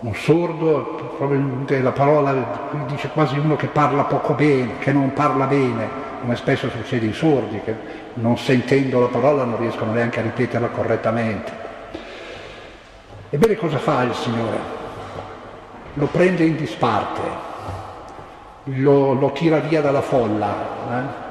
un 0.00 0.14
sordo, 0.14 1.14
probabilmente 1.16 1.80
la 1.80 1.92
parola 1.92 2.58
dice 2.86 3.08
quasi 3.08 3.38
uno 3.38 3.56
che 3.56 3.66
parla 3.66 4.04
poco 4.04 4.32
bene, 4.32 4.78
che 4.78 4.92
non 4.92 5.12
parla 5.12 5.44
bene, 5.44 5.88
come 6.20 6.36
spesso 6.36 6.70
succede 6.70 7.06
ai 7.06 7.12
sordi, 7.12 7.60
che 7.62 7.74
non 8.14 8.38
sentendo 8.38 9.00
la 9.00 9.08
parola 9.08 9.44
non 9.44 9.58
riescono 9.58 9.92
neanche 9.92 10.20
a 10.20 10.22
ripeterla 10.22 10.68
correttamente. 10.68 11.52
Ebbene 13.28 13.56
cosa 13.56 13.78
fa 13.78 14.02
il 14.02 14.14
Signore? 14.14 14.78
Lo 15.94 16.06
prende 16.06 16.44
in 16.44 16.56
disparte, 16.56 17.20
lo, 18.64 19.12
lo 19.12 19.32
tira 19.32 19.58
via 19.58 19.82
dalla 19.82 20.02
folla. 20.02 20.54
Eh? 20.90 21.28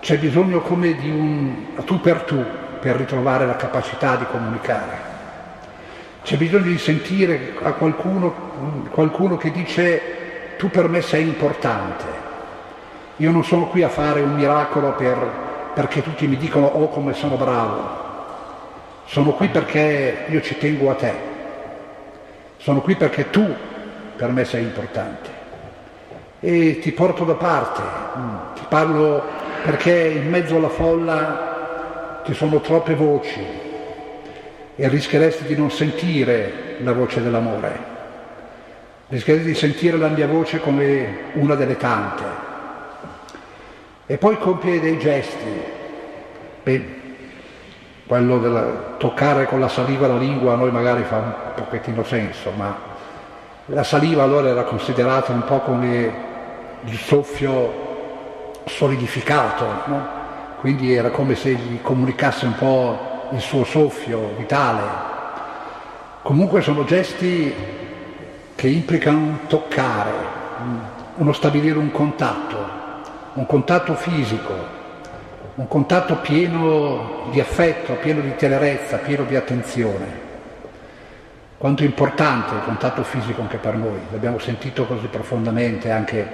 C'è 0.00 0.18
bisogno 0.18 0.60
come 0.60 0.94
di 0.96 1.08
un 1.08 1.84
tu 1.84 2.00
per 2.00 2.22
tu 2.22 2.44
per 2.80 2.96
ritrovare 2.96 3.46
la 3.46 3.56
capacità 3.56 4.16
di 4.16 4.26
comunicare. 4.30 5.03
C'è 6.24 6.38
bisogno 6.38 6.70
di 6.70 6.78
sentire 6.78 7.52
a 7.60 7.72
qualcuno, 7.72 8.32
qualcuno 8.90 9.36
che 9.36 9.50
dice 9.50 10.54
tu 10.56 10.70
per 10.70 10.88
me 10.88 11.02
sei 11.02 11.22
importante. 11.24 12.04
Io 13.16 13.30
non 13.30 13.44
sono 13.44 13.66
qui 13.66 13.82
a 13.82 13.90
fare 13.90 14.22
un 14.22 14.32
miracolo 14.32 14.92
per, 14.94 15.18
perché 15.74 16.02
tutti 16.02 16.26
mi 16.26 16.38
dicono 16.38 16.64
oh 16.64 16.88
come 16.88 17.12
sono 17.12 17.36
bravo. 17.36 18.02
Sono 19.04 19.32
qui 19.32 19.48
perché 19.48 20.24
io 20.28 20.40
ci 20.40 20.56
tengo 20.56 20.90
a 20.90 20.94
te. 20.94 21.12
Sono 22.56 22.80
qui 22.80 22.96
perché 22.96 23.28
tu 23.28 23.54
per 24.16 24.30
me 24.30 24.46
sei 24.46 24.62
importante. 24.62 25.28
E 26.40 26.78
ti 26.78 26.90
porto 26.92 27.24
da 27.24 27.34
parte, 27.34 27.82
ti 28.54 28.64
parlo 28.66 29.22
perché 29.62 29.92
in 29.92 30.30
mezzo 30.30 30.56
alla 30.56 30.70
folla 30.70 32.22
ci 32.24 32.32
sono 32.32 32.60
troppe 32.60 32.94
voci, 32.94 33.42
e 34.76 34.88
rischieresti 34.88 35.44
di 35.44 35.56
non 35.56 35.70
sentire 35.70 36.76
la 36.78 36.92
voce 36.92 37.22
dell'amore, 37.22 37.78
rischieresti 39.08 39.48
di 39.48 39.54
sentire 39.54 39.96
la 39.96 40.08
mia 40.08 40.26
voce 40.26 40.60
come 40.60 41.32
una 41.34 41.54
delle 41.54 41.76
tante. 41.76 42.24
E 44.06 44.16
poi 44.18 44.36
compie 44.38 44.80
dei 44.80 44.98
gesti, 44.98 45.72
Beh, 46.62 47.02
quello 48.06 48.38
del 48.38 48.96
toccare 48.98 49.46
con 49.46 49.60
la 49.60 49.68
saliva 49.68 50.06
la 50.06 50.16
lingua 50.16 50.54
a 50.54 50.56
noi 50.56 50.70
magari 50.70 51.04
fa 51.04 51.16
un 51.16 51.34
pochettino 51.54 52.02
senso, 52.04 52.50
ma 52.56 52.74
la 53.66 53.82
saliva 53.82 54.22
allora 54.22 54.48
era 54.48 54.64
considerata 54.64 55.32
un 55.32 55.44
po' 55.44 55.60
come 55.60 56.12
il 56.84 56.98
soffio 56.98 58.52
solidificato, 58.66 59.66
no? 59.86 60.08
quindi 60.60 60.94
era 60.94 61.10
come 61.10 61.34
se 61.34 61.52
gli 61.52 61.80
comunicasse 61.80 62.46
un 62.46 62.54
po' 62.54 63.13
il 63.32 63.40
suo 63.40 63.64
soffio 63.64 64.34
vitale. 64.36 64.82
Comunque 66.22 66.62
sono 66.62 66.84
gesti 66.84 67.54
che 68.54 68.68
implicano 68.68 69.40
toccare, 69.46 70.12
uno 71.16 71.32
stabilire 71.32 71.78
un 71.78 71.90
contatto, 71.90 72.56
un 73.34 73.46
contatto 73.46 73.94
fisico, 73.94 74.52
un 75.56 75.68
contatto 75.68 76.16
pieno 76.16 77.28
di 77.30 77.40
affetto, 77.40 77.94
pieno 77.94 78.20
di 78.20 78.34
tenerezza, 78.36 78.98
pieno 78.98 79.24
di 79.24 79.36
attenzione. 79.36 80.22
Quanto 81.58 81.82
è 81.82 81.86
importante 81.86 82.54
il 82.54 82.62
contatto 82.64 83.02
fisico 83.04 83.40
anche 83.40 83.56
per 83.58 83.74
noi, 83.74 83.98
l'abbiamo 84.10 84.38
sentito 84.38 84.86
così 84.86 85.06
profondamente 85.06 85.90
anche 85.90 86.26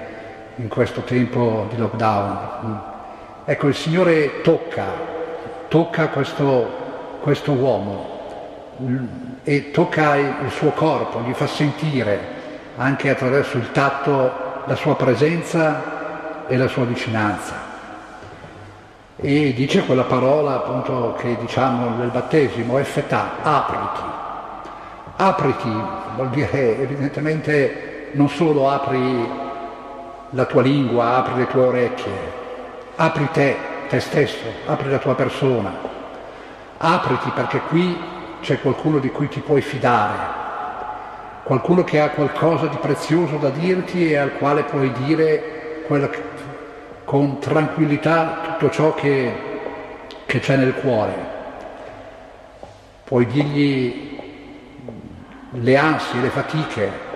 in 0.57 0.69
questo 0.69 1.03
tempo 1.03 1.67
di 1.71 1.77
lockdown. 1.77 2.83
Ecco, 3.45 3.69
il 3.69 3.75
Signore 3.75 4.41
tocca, 4.43 5.19
tocca 5.71 6.09
questo 6.09 6.81
questo 7.21 7.53
uomo 7.53 8.19
e 9.45 9.71
tocca 9.71 10.17
il 10.17 10.51
suo 10.51 10.71
corpo, 10.71 11.21
gli 11.21 11.33
fa 11.33 11.47
sentire 11.47 12.39
anche 12.77 13.11
attraverso 13.11 13.59
il 13.59 13.71
tatto 13.73 14.49
la 14.65 14.75
sua 14.75 14.97
presenza 14.97 16.47
e 16.47 16.57
la 16.57 16.67
sua 16.67 16.85
vicinanza. 16.85 17.69
E 19.17 19.53
dice 19.55 19.85
quella 19.85 20.05
parola 20.05 20.55
appunto 20.55 21.15
che 21.19 21.37
diciamo 21.39 21.97
nel 21.97 22.09
battesimo, 22.09 22.79
effetà, 22.79 23.33
apriti. 23.43 24.01
Apriti 25.17 25.83
vuol 26.15 26.31
dire 26.31 26.79
evidentemente 26.81 28.09
non 28.13 28.31
solo 28.31 28.71
apri 28.71 29.29
la 30.31 30.45
tua 30.47 30.63
lingua, 30.63 31.17
apri 31.17 31.35
le 31.37 31.47
tue 31.49 31.61
orecchie, 31.61 32.13
apri 32.97 33.29
te, 33.31 33.57
te 33.91 33.99
stesso, 33.99 34.45
apri 34.67 34.89
la 34.89 34.99
tua 34.99 35.17
persona, 35.17 35.75
apriti 36.77 37.29
perché 37.31 37.59
qui 37.63 37.99
c'è 38.41 38.61
qualcuno 38.61 39.01
di 39.01 39.11
cui 39.11 39.27
ti 39.27 39.41
puoi 39.41 39.61
fidare, 39.63 40.39
qualcuno 41.43 41.83
che 41.83 41.99
ha 41.99 42.11
qualcosa 42.11 42.67
di 42.69 42.77
prezioso 42.77 43.37
da 43.37 43.49
dirti 43.49 44.13
e 44.13 44.17
al 44.17 44.35
quale 44.39 44.63
puoi 44.63 44.93
dire 44.93 45.83
che, 45.89 46.23
con 47.05 47.41
tranquillità 47.41 48.39
tutto 48.45 48.71
ciò 48.71 48.95
che, 48.95 49.35
che 50.25 50.39
c'è 50.39 50.55
nel 50.55 50.75
cuore. 50.75 51.13
Puoi 53.03 53.27
dirgli 53.27 54.19
le 55.51 55.77
ansie, 55.77 56.21
le 56.21 56.29
fatiche. 56.29 57.10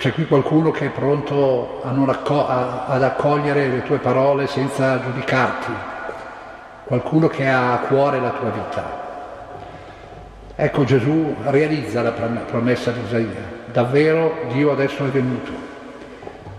C'è 0.00 0.14
qui 0.14 0.26
qualcuno 0.26 0.70
che 0.70 0.86
è 0.86 0.88
pronto 0.88 1.82
acco- 1.82 2.48
a, 2.48 2.86
ad 2.86 3.02
accogliere 3.02 3.68
le 3.68 3.82
tue 3.82 3.98
parole 3.98 4.46
senza 4.46 4.98
giudicarti. 4.98 5.70
Qualcuno 6.84 7.28
che 7.28 7.46
ha 7.46 7.74
a 7.74 7.78
cuore 7.80 8.18
la 8.18 8.30
tua 8.30 8.48
vita. 8.48 8.82
Ecco 10.56 10.84
Gesù 10.84 11.36
realizza 11.42 12.00
la 12.00 12.12
promessa 12.12 12.92
di 12.92 13.00
Isaia, 13.04 13.42
davvero 13.66 14.36
Dio 14.50 14.72
adesso 14.72 15.04
è 15.04 15.08
venuto. 15.08 15.52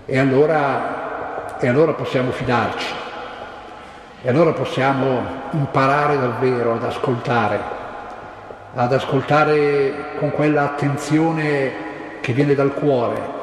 E 0.06 0.20
allora, 0.20 1.58
e 1.58 1.68
allora 1.68 1.94
possiamo 1.94 2.30
fidarci. 2.30 2.94
E 4.22 4.30
allora 4.30 4.52
possiamo 4.52 5.20
imparare 5.50 6.20
davvero 6.20 6.74
ad 6.74 6.84
ascoltare, 6.84 7.60
ad 8.76 8.94
ascoltare 8.94 10.14
con 10.20 10.30
quella 10.30 10.62
attenzione 10.62 11.90
che 12.22 12.34
viene 12.34 12.56
dal 12.56 12.74
cuore, 12.74 13.40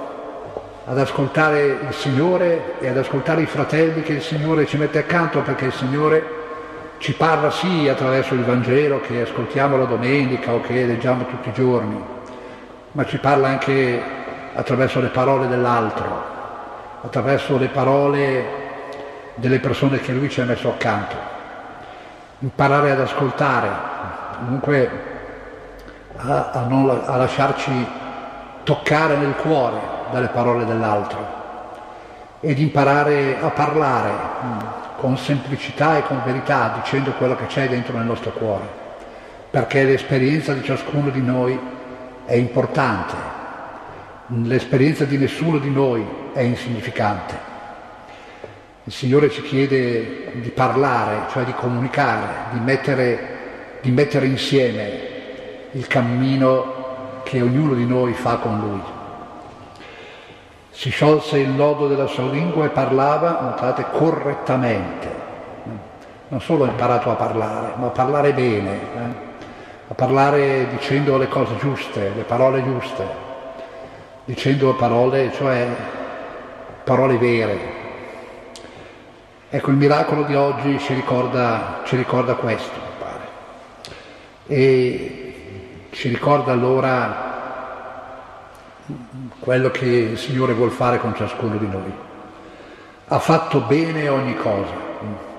ad 0.86 0.98
ascoltare 0.98 1.66
il 1.86 1.92
Signore 1.92 2.76
e 2.80 2.88
ad 2.88 2.96
ascoltare 2.96 3.42
i 3.42 3.46
fratelli 3.46 4.02
che 4.02 4.14
il 4.14 4.22
Signore 4.22 4.64
ci 4.64 4.78
mette 4.78 4.98
accanto 4.98 5.42
perché 5.42 5.66
il 5.66 5.72
Signore 5.74 6.36
ci 6.98 7.12
parla 7.12 7.50
sì 7.50 7.88
attraverso 7.88 8.34
il 8.34 8.44
Vangelo 8.44 9.00
che 9.00 9.20
ascoltiamo 9.20 9.76
la 9.76 9.84
domenica 9.84 10.52
o 10.52 10.60
che 10.60 10.86
leggiamo 10.86 11.26
tutti 11.26 11.50
i 11.50 11.52
giorni, 11.52 12.02
ma 12.92 13.04
ci 13.04 13.18
parla 13.18 13.48
anche 13.48 14.02
attraverso 14.54 15.00
le 15.00 15.08
parole 15.08 15.46
dell'altro, 15.46 16.24
attraverso 17.02 17.58
le 17.58 17.68
parole 17.68 18.44
delle 19.34 19.60
persone 19.60 20.00
che 20.00 20.12
lui 20.12 20.28
ci 20.30 20.40
ha 20.40 20.44
messo 20.44 20.70
accanto. 20.70 21.16
Imparare 22.40 22.92
ad 22.92 23.00
ascoltare, 23.00 23.68
comunque 24.38 24.90
a, 26.16 26.50
a, 26.50 26.66
non, 26.66 27.02
a 27.04 27.16
lasciarci 27.16 28.06
toccare 28.68 29.16
nel 29.16 29.34
cuore 29.36 29.78
dalle 30.12 30.26
parole 30.26 30.66
dell'altro 30.66 31.36
ed 32.40 32.58
imparare 32.58 33.38
a 33.40 33.48
parlare 33.48 34.10
con 34.98 35.16
semplicità 35.16 35.96
e 35.96 36.02
con 36.02 36.20
verità, 36.22 36.78
dicendo 36.78 37.12
quello 37.12 37.34
che 37.34 37.46
c'è 37.46 37.66
dentro 37.66 37.96
nel 37.96 38.04
nostro 38.04 38.30
cuore, 38.32 38.66
perché 39.48 39.84
l'esperienza 39.84 40.52
di 40.52 40.62
ciascuno 40.62 41.08
di 41.08 41.22
noi 41.22 41.58
è 42.26 42.34
importante, 42.34 43.14
l'esperienza 44.26 45.06
di 45.06 45.16
nessuno 45.16 45.56
di 45.56 45.70
noi 45.70 46.06
è 46.34 46.42
insignificante. 46.42 47.46
Il 48.84 48.92
Signore 48.92 49.30
ci 49.30 49.40
chiede 49.40 50.32
di 50.42 50.50
parlare, 50.50 51.22
cioè 51.30 51.44
di 51.44 51.54
comunicare, 51.54 52.50
di 52.50 52.60
mettere, 52.60 53.78
di 53.80 53.90
mettere 53.90 54.26
insieme 54.26 55.06
il 55.70 55.86
cammino 55.86 56.77
che 57.28 57.42
ognuno 57.42 57.74
di 57.74 57.84
noi 57.84 58.14
fa 58.14 58.36
con 58.36 58.58
Lui. 58.58 58.80
Si 60.70 60.88
sciolse 60.88 61.38
il 61.38 61.50
nodo 61.50 61.86
della 61.86 62.06
sua 62.06 62.30
lingua 62.30 62.64
e 62.64 62.70
parlava, 62.70 63.40
notate, 63.42 63.84
correttamente. 63.92 65.26
Non 66.28 66.40
solo 66.40 66.64
ha 66.64 66.68
imparato 66.68 67.10
a 67.10 67.16
parlare, 67.16 67.72
ma 67.76 67.88
a 67.88 67.90
parlare 67.90 68.32
bene, 68.32 68.72
eh? 68.72 69.26
a 69.88 69.94
parlare 69.94 70.68
dicendo 70.70 71.18
le 71.18 71.28
cose 71.28 71.54
giuste, 71.58 72.12
le 72.16 72.22
parole 72.22 72.64
giuste, 72.64 73.06
dicendo 74.24 74.74
parole, 74.74 75.30
cioè 75.34 75.66
parole 76.82 77.18
vere. 77.18 77.58
Ecco, 79.50 79.68
il 79.68 79.76
miracolo 79.76 80.22
di 80.22 80.34
oggi 80.34 80.78
ci 80.78 80.94
ricorda, 80.94 81.80
ci 81.84 81.94
ricorda 81.96 82.36
questo, 82.36 82.72
mi 82.72 83.04
pare. 83.04 83.26
E 84.46 85.27
ci 85.90 86.08
ricorda 86.08 86.52
allora 86.52 87.36
quello 89.40 89.70
che 89.70 89.86
il 89.86 90.18
Signore 90.18 90.52
vuole 90.52 90.70
fare 90.70 90.98
con 90.98 91.14
ciascuno 91.14 91.56
di 91.56 91.66
noi. 91.66 91.92
Ha 93.08 93.18
fatto 93.18 93.60
bene 93.60 94.08
ogni 94.08 94.36
cosa, 94.36 94.72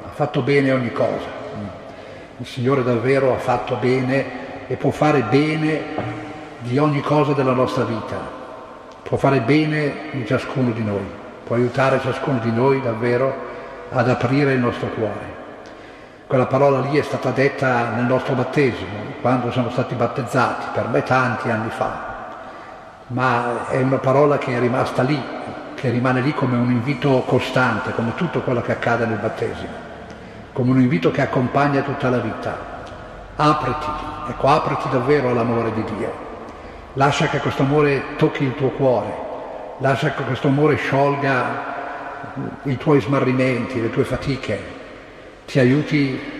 ha 0.06 0.10
fatto 0.12 0.42
bene 0.42 0.72
ogni 0.72 0.92
cosa. 0.92 1.38
Il 2.38 2.46
Signore 2.46 2.84
davvero 2.84 3.34
ha 3.34 3.38
fatto 3.38 3.76
bene 3.76 4.68
e 4.68 4.76
può 4.76 4.92
fare 4.92 5.22
bene 5.22 5.82
di 6.60 6.78
ogni 6.78 7.02
cosa 7.02 7.34
della 7.34 7.54
nostra 7.54 7.84
vita, 7.84 8.18
può 9.04 9.18
fare 9.18 9.42
bene 9.42 10.10
di 10.12 10.26
ciascuno 10.26 10.72
di 10.72 10.84
noi, 10.84 11.06
può 11.44 11.56
aiutare 11.56 12.00
ciascuno 12.02 12.40
di 12.40 12.52
noi 12.52 12.82
davvero 12.82 13.48
ad 13.92 14.10
aprire 14.10 14.54
il 14.54 14.60
nostro 14.60 14.88
cuore. 14.90 15.38
Quella 16.28 16.46
parola 16.46 16.82
lì 16.82 16.98
è 16.98 17.02
stata 17.02 17.32
detta 17.32 17.90
nel 17.90 18.06
nostro 18.06 18.36
battesimo, 18.36 19.09
quando 19.22 19.52
siamo 19.52 19.70
stati 19.70 19.96
battezzati, 19.96 20.68
per 20.74 20.88
me 20.88 21.04
tanti 21.04 21.50
anni 21.50 21.70
fa, 21.70 22.08
ma 23.08 23.68
è 23.68 23.82
una 23.82 23.98
parola 23.98 24.38
che 24.38 24.56
è 24.56 24.60
rimasta 24.60 25.02
lì, 25.04 25.22
che 25.76 25.90
rimane 25.90 26.22
lì 26.22 26.34
come 26.34 26.58
un 26.58 26.72
invito 26.72 27.24
costante, 27.26 27.94
come 27.94 28.16
tutto 28.16 28.42
quello 28.42 28.62
che 28.62 28.74
accade 28.74 29.06
nel 29.06 29.18
battesimo, 29.18 29.72
come 30.54 30.72
un 30.72 30.82
invito 30.82 31.12
che 31.12 31.22
accompagna 31.22 31.82
tutta 31.82 32.10
la 32.10 32.20
vita. 32.20 32.68
Apriti, 33.36 33.88
ecco, 34.28 34.48
apriti 34.48 34.90
davvero 34.90 35.30
all'amore 35.30 35.74
di 35.74 35.84
Dio. 35.96 36.28
Lascia 36.94 37.28
che 37.28 37.40
questo 37.40 37.64
amore 37.64 38.16
tocchi 38.18 38.44
il 38.44 38.56
tuo 38.56 38.70
cuore, 38.70 39.14
lascia 39.78 40.12
che 40.12 40.24
questo 40.24 40.48
amore 40.48 40.76
sciolga 40.76 41.78
i 42.64 42.78
tuoi 42.78 43.00
smarrimenti, 43.00 43.82
le 43.82 43.90
tue 43.90 44.04
fatiche, 44.04 44.78
ti 45.46 45.60
aiuti 45.60 46.39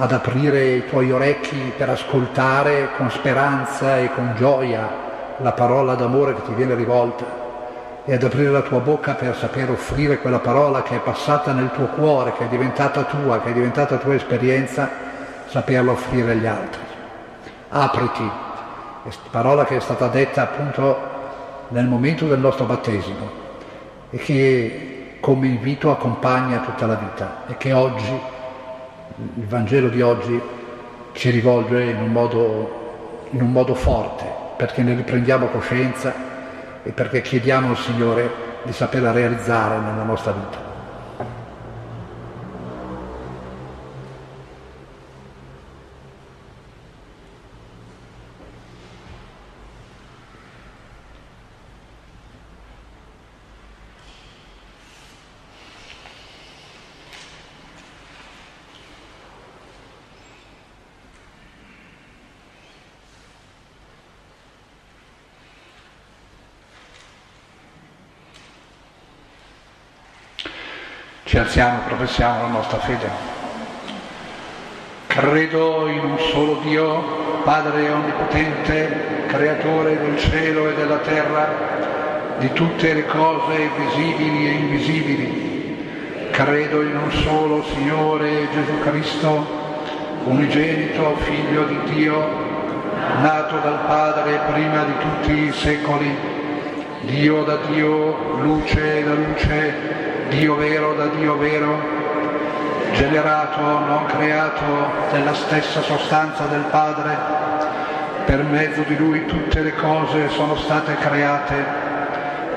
ad 0.00 0.12
aprire 0.12 0.64
i 0.64 0.86
tuoi 0.86 1.10
orecchi 1.10 1.72
per 1.76 1.88
ascoltare 1.88 2.90
con 2.96 3.10
speranza 3.10 3.98
e 3.98 4.12
con 4.14 4.32
gioia 4.36 4.88
la 5.38 5.52
parola 5.52 5.94
d'amore 5.94 6.34
che 6.36 6.42
ti 6.42 6.54
viene 6.54 6.76
rivolta 6.76 7.46
e 8.04 8.14
ad 8.14 8.22
aprire 8.22 8.50
la 8.50 8.62
tua 8.62 8.78
bocca 8.78 9.14
per 9.14 9.36
saper 9.36 9.70
offrire 9.70 10.20
quella 10.20 10.38
parola 10.38 10.82
che 10.82 10.94
è 10.94 11.00
passata 11.00 11.52
nel 11.52 11.72
tuo 11.72 11.86
cuore, 11.86 12.32
che 12.32 12.44
è 12.44 12.48
diventata 12.48 13.02
tua, 13.02 13.40
che 13.40 13.50
è 13.50 13.52
diventata 13.52 13.96
tua 13.96 14.14
esperienza, 14.14 14.88
saperla 15.46 15.90
offrire 15.90 16.30
agli 16.30 16.46
altri. 16.46 16.80
Apriti, 17.70 18.30
parola 19.30 19.64
che 19.64 19.76
è 19.76 19.80
stata 19.80 20.06
detta 20.06 20.42
appunto 20.42 20.96
nel 21.68 21.86
momento 21.86 22.26
del 22.26 22.38
nostro 22.38 22.64
battesimo 22.64 23.30
e 24.10 24.16
che 24.16 25.18
come 25.20 25.48
invito 25.48 25.90
accompagna 25.90 26.60
tutta 26.60 26.86
la 26.86 26.94
vita 26.94 27.42
e 27.48 27.56
che 27.56 27.72
oggi, 27.72 28.36
il 29.16 29.46
Vangelo 29.46 29.88
di 29.88 30.02
oggi, 30.02 30.40
ci 31.12 31.30
rivolge 31.30 31.82
in 31.82 32.00
un 32.00 32.12
modo, 32.12 33.26
in 33.30 33.42
un 33.42 33.50
modo 33.50 33.74
forte 33.74 34.46
perché 34.58 34.82
ne 34.82 34.94
riprendiamo 34.94 35.46
coscienza 35.46 36.12
e 36.82 36.90
perché 36.90 37.22
chiediamo 37.22 37.70
al 37.70 37.76
Signore 37.76 38.30
di 38.64 38.72
saperla 38.72 39.12
realizzare 39.12 39.78
nella 39.78 40.02
nostra 40.02 40.32
vita. 40.32 40.67
Ci 71.28 71.36
alziamo 71.36 71.80
e 71.80 71.88
professiamo 71.88 72.40
la 72.40 72.48
nostra 72.48 72.78
fede. 72.78 73.06
Credo 75.08 75.86
in 75.86 75.98
un 75.98 76.18
solo 76.32 76.54
Dio, 76.62 77.42
Padre 77.44 77.90
Onnipotente, 77.90 79.26
Creatore 79.26 79.98
del 79.98 80.18
cielo 80.18 80.70
e 80.70 80.74
della 80.74 80.96
terra, 80.96 81.48
di 82.38 82.50
tutte 82.54 82.94
le 82.94 83.04
cose 83.04 83.68
visibili 83.76 84.46
e 84.46 84.50
invisibili. 84.52 86.30
Credo 86.30 86.80
in 86.80 86.96
un 86.96 87.12
solo 87.12 87.62
Signore 87.74 88.48
Gesù 88.50 88.78
Cristo, 88.80 89.46
unigenito 90.24 91.14
Figlio 91.16 91.64
di 91.64 91.78
Dio, 91.92 92.26
nato 93.20 93.58
dal 93.58 93.80
Padre 93.86 94.40
prima 94.50 94.82
di 94.84 94.92
tutti 94.98 95.32
i 95.32 95.52
secoli, 95.52 96.16
Dio 97.02 97.42
da 97.42 97.58
Dio, 97.68 98.16
luce 98.40 99.04
da 99.04 99.12
luce, 99.12 100.07
Dio 100.28 100.56
vero 100.56 100.94
da 100.94 101.06
Dio 101.06 101.38
vero, 101.38 101.80
generato, 102.92 103.60
non 103.60 104.04
creato 104.06 104.62
della 105.10 105.34
stessa 105.34 105.80
sostanza 105.80 106.44
del 106.44 106.64
Padre, 106.70 107.16
per 108.26 108.42
mezzo 108.42 108.82
di 108.82 108.96
Lui 108.96 109.24
tutte 109.24 109.62
le 109.62 109.74
cose 109.74 110.28
sono 110.28 110.54
state 110.56 110.96
create, 110.96 111.64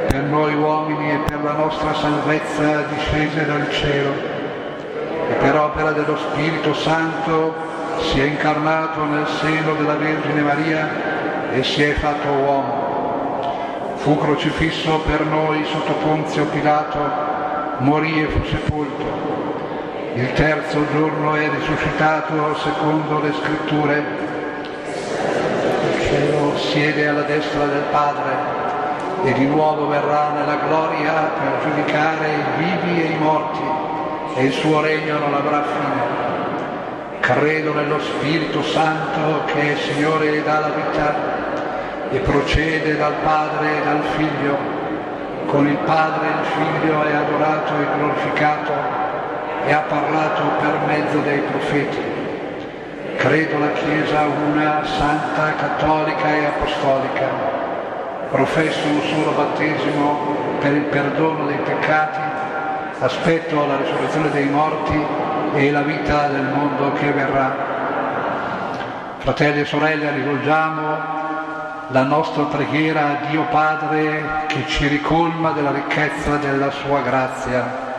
per 0.08 0.24
noi 0.24 0.54
uomini 0.54 1.12
e 1.12 1.18
per 1.20 1.42
la 1.42 1.54
nostra 1.54 1.94
salvezza 1.94 2.82
discese 2.94 3.46
dal 3.46 3.72
cielo, 3.72 4.12
e 5.30 5.34
per 5.40 5.56
opera 5.56 5.92
dello 5.92 6.18
Spirito 6.18 6.74
Santo 6.74 7.56
si 8.00 8.20
è 8.20 8.26
incarnato 8.26 9.06
nel 9.06 9.28
seno 9.40 9.76
della 9.76 9.96
Vergine 9.96 10.42
Maria 10.42 10.90
e 11.54 11.64
si 11.64 11.84
è 11.84 11.94
fatto 11.94 12.28
uomo. 12.28 12.90
Fu 13.96 14.18
crocifisso 14.18 15.00
per 15.06 15.22
noi 15.22 15.64
sotto 15.66 15.94
Ponzio 15.94 16.46
Pilato, 16.48 17.31
morì 17.82 18.22
e 18.22 18.28
fu 18.28 18.44
sepolto, 18.46 19.04
il 20.14 20.34
terzo 20.34 20.86
giorno 20.92 21.36
è 21.36 21.50
risuscitato 21.50 22.56
secondo 22.58 23.20
le 23.20 23.34
scritture, 23.34 24.04
il 25.94 26.02
cielo 26.02 26.58
siede 26.58 27.08
alla 27.08 27.24
destra 27.24 27.66
del 27.66 27.84
Padre 27.90 28.60
e 29.24 29.34
di 29.34 29.46
nuovo 29.46 29.88
verrà 29.88 30.30
nella 30.30 30.58
gloria 30.68 31.32
per 31.40 31.62
giudicare 31.64 32.28
i 32.28 32.64
vivi 32.64 33.02
e 33.02 33.06
i 33.06 33.18
morti 33.18 33.62
e 34.36 34.44
il 34.46 34.52
suo 34.52 34.82
regno 34.82 35.18
non 35.18 35.34
avrà 35.34 35.64
fine. 35.64 37.20
Credo 37.20 37.74
nello 37.74 38.00
Spirito 38.00 38.62
Santo 38.64 39.44
che 39.46 39.74
è 39.74 39.78
Signore 39.78 40.44
dà 40.44 40.60
la 40.60 40.70
vita 40.70 41.16
e 42.12 42.20
procede 42.20 42.98
dal 42.98 43.14
Padre 43.24 43.78
e 43.78 43.84
dal 43.84 44.04
Figlio. 44.16 44.81
Con 45.48 45.68
il 45.68 45.78
Padre 45.78 46.28
il 46.28 46.46
Figlio 46.46 47.04
è 47.04 47.14
adorato 47.14 47.74
e 47.74 47.86
glorificato 47.98 48.74
e 49.66 49.74
ha 49.74 49.82
parlato 49.88 50.42
per 50.60 50.78
mezzo 50.88 51.20
dei 51.20 51.40
profeti. 51.40 51.98
Credo 53.18 53.60
la 53.60 53.72
Chiesa 53.74 54.26
una, 54.48 54.84
santa, 54.84 55.54
cattolica 55.56 56.34
e 56.34 56.46
apostolica. 56.46 57.28
Professo 58.30 58.88
un 58.88 59.02
solo 59.02 59.32
battesimo 59.32 60.58
per 60.60 60.74
il 60.74 60.84
perdono 60.84 61.46
dei 61.46 61.58
peccati. 61.58 62.20
Aspetto 63.00 63.66
la 63.66 63.78
risurrezione 63.78 64.30
dei 64.32 64.48
morti 64.48 65.06
e 65.56 65.72
la 65.72 65.82
vita 65.82 66.28
del 66.28 66.44
mondo 66.44 66.94
che 66.94 67.12
verrà. 67.12 67.56
Fratelli 69.18 69.60
e 69.60 69.66
sorelle, 69.66 70.12
rivolgiamo 70.12 71.21
la 71.92 72.04
nostra 72.04 72.44
preghiera 72.44 73.10
a 73.10 73.26
Dio 73.30 73.46
Padre 73.50 74.46
che 74.48 74.64
ci 74.68 74.88
ricolma 74.88 75.52
della 75.52 75.72
ricchezza 75.72 76.38
della 76.38 76.72
sua 76.72 77.02
grazia. 77.02 77.90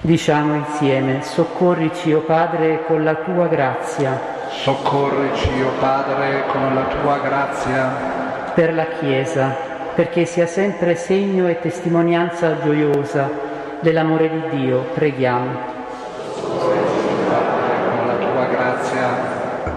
Diciamo 0.00 0.54
insieme, 0.54 1.22
soccorrici, 1.22 2.14
o 2.14 2.18
oh 2.18 2.22
Padre, 2.22 2.84
con 2.86 3.04
la 3.04 3.14
tua 3.16 3.46
grazia. 3.46 4.18
Soccorrici, 4.48 5.60
o 5.60 5.68
oh 5.68 5.72
Padre, 5.80 6.44
con 6.46 6.74
la 6.74 6.84
tua 7.00 7.18
grazia. 7.18 7.90
Per 8.54 8.74
la 8.74 8.86
Chiesa, 8.98 9.54
perché 9.94 10.24
sia 10.24 10.46
sempre 10.46 10.96
segno 10.96 11.48
e 11.48 11.60
testimonianza 11.60 12.58
gioiosa 12.62 13.30
dell'amore 13.80 14.30
di 14.30 14.56
Dio, 14.56 14.86
preghiamo. 14.94 15.58
Con 16.58 18.06
la 18.06 18.14
tua 18.14 18.44
grazia. 18.46 19.08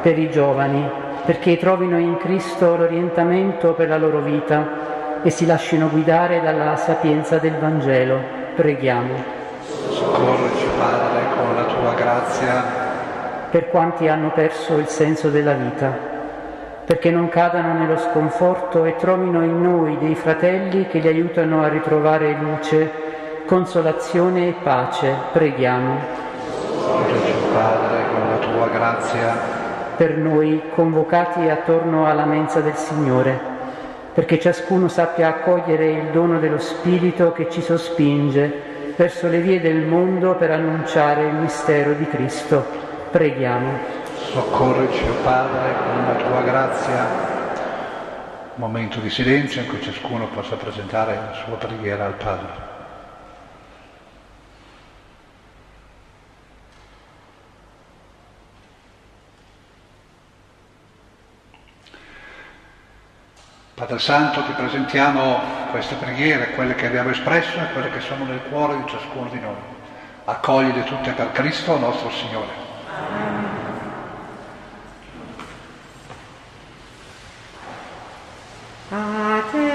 Per 0.01 0.17
i 0.17 0.29
giovani, 0.31 1.03
perché 1.25 1.57
trovino 1.57 1.97
in 1.97 2.17
Cristo 2.17 2.75
l'orientamento 2.75 3.73
per 3.73 3.89
la 3.89 3.97
loro 3.97 4.19
vita 4.19 5.23
e 5.23 5.31
si 5.31 5.47
lasciino 5.47 5.89
guidare 5.89 6.39
dalla 6.39 6.75
sapienza 6.75 7.39
del 7.39 7.57
Vangelo. 7.57 8.19
Preghiamo. 8.55 9.13
Soccorrici, 9.89 10.67
Padre, 10.77 11.21
con 11.35 11.55
la 11.55 11.63
tua 11.63 11.93
grazia. 11.95 12.63
Per 13.49 13.69
quanti 13.69 14.07
hanno 14.07 14.31
perso 14.33 14.77
il 14.77 14.87
senso 14.87 15.29
della 15.29 15.53
vita, 15.53 15.91
perché 16.85 17.09
non 17.09 17.29
cadano 17.29 17.73
nello 17.73 17.97
sconforto 17.97 18.85
e 18.85 18.95
trovino 18.95 19.43
in 19.43 19.61
noi 19.61 19.97
dei 19.97 20.13
fratelli 20.13 20.87
che 20.87 20.99
li 20.99 21.07
aiutano 21.07 21.63
a 21.63 21.69
ritrovare 21.69 22.37
luce, 22.39 22.91
consolazione 23.47 24.49
e 24.49 24.55
pace. 24.61 25.11
Preghiamo. 25.31 25.97
Soccorrici, 26.69 27.33
Padre, 27.51 27.97
con 28.11 28.29
la 28.29 28.37
tua 28.37 28.67
grazia 28.67 29.64
per 29.95 30.17
noi 30.17 30.61
convocati 30.73 31.49
attorno 31.49 32.05
alla 32.05 32.25
mensa 32.25 32.59
del 32.59 32.75
Signore, 32.75 33.39
perché 34.13 34.39
ciascuno 34.39 34.87
sappia 34.87 35.29
accogliere 35.29 35.91
il 35.91 36.05
dono 36.11 36.39
dello 36.39 36.59
Spirito 36.59 37.31
che 37.31 37.49
ci 37.49 37.61
sospinge 37.61 38.93
verso 38.95 39.27
le 39.27 39.39
vie 39.39 39.59
del 39.59 39.85
mondo 39.85 40.35
per 40.35 40.51
annunciare 40.51 41.25
il 41.27 41.33
mistero 41.33 41.93
di 41.93 42.07
Cristo. 42.07 42.65
Preghiamo. 43.11 44.03
Soccorrici, 44.31 45.03
o 45.03 45.13
Padre, 45.23 45.73
con 45.83 46.05
la 46.05 46.23
tua 46.23 46.41
grazia. 46.41 47.33
Momento 48.55 48.99
di 48.99 49.09
silenzio 49.09 49.61
in 49.61 49.67
cui 49.67 49.81
ciascuno 49.81 50.27
possa 50.33 50.55
presentare 50.55 51.15
la 51.15 51.33
sua 51.33 51.55
preghiera 51.55 52.05
al 52.05 52.13
Padre. 52.13 52.64
Padre 63.75 63.99
Santo, 63.99 64.41
ti 64.43 64.53
presentiamo 64.53 65.41
queste 65.71 65.95
preghiere, 65.95 66.51
quelle 66.55 66.75
che 66.75 66.85
abbiamo 66.85 67.09
espresso 67.09 67.59
e 67.59 67.73
quelle 67.73 67.89
che 67.89 67.99
sono 67.99 68.23
nel 68.23 68.43
cuore 68.47 68.77
di 68.77 68.87
ciascuno 68.87 69.29
di 69.29 69.39
noi. 69.41 69.57
Accoglile 70.23 70.85
tutte 70.85 71.11
per 71.11 71.33
Cristo 71.33 71.77
nostro 71.77 72.09
Signore. 72.09 72.53
A 78.91 79.43
te, 79.51 79.74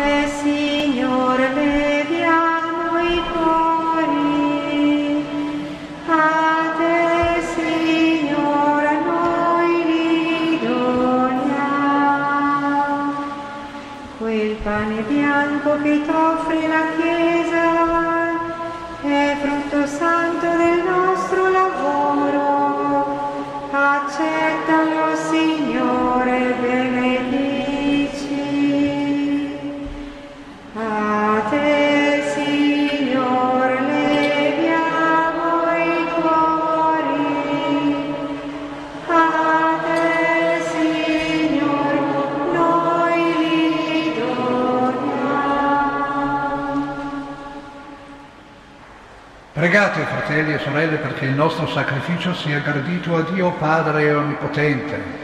fratelli 50.30 50.54
e 50.54 50.58
sorelle, 50.60 50.96
perché 50.98 51.24
il 51.24 51.32
nostro 51.32 51.66
sacrificio 51.66 52.32
sia 52.34 52.60
gradito 52.60 53.16
a 53.16 53.22
Dio 53.32 53.50
Padre 53.54 54.14
Onnipotente. 54.14 55.18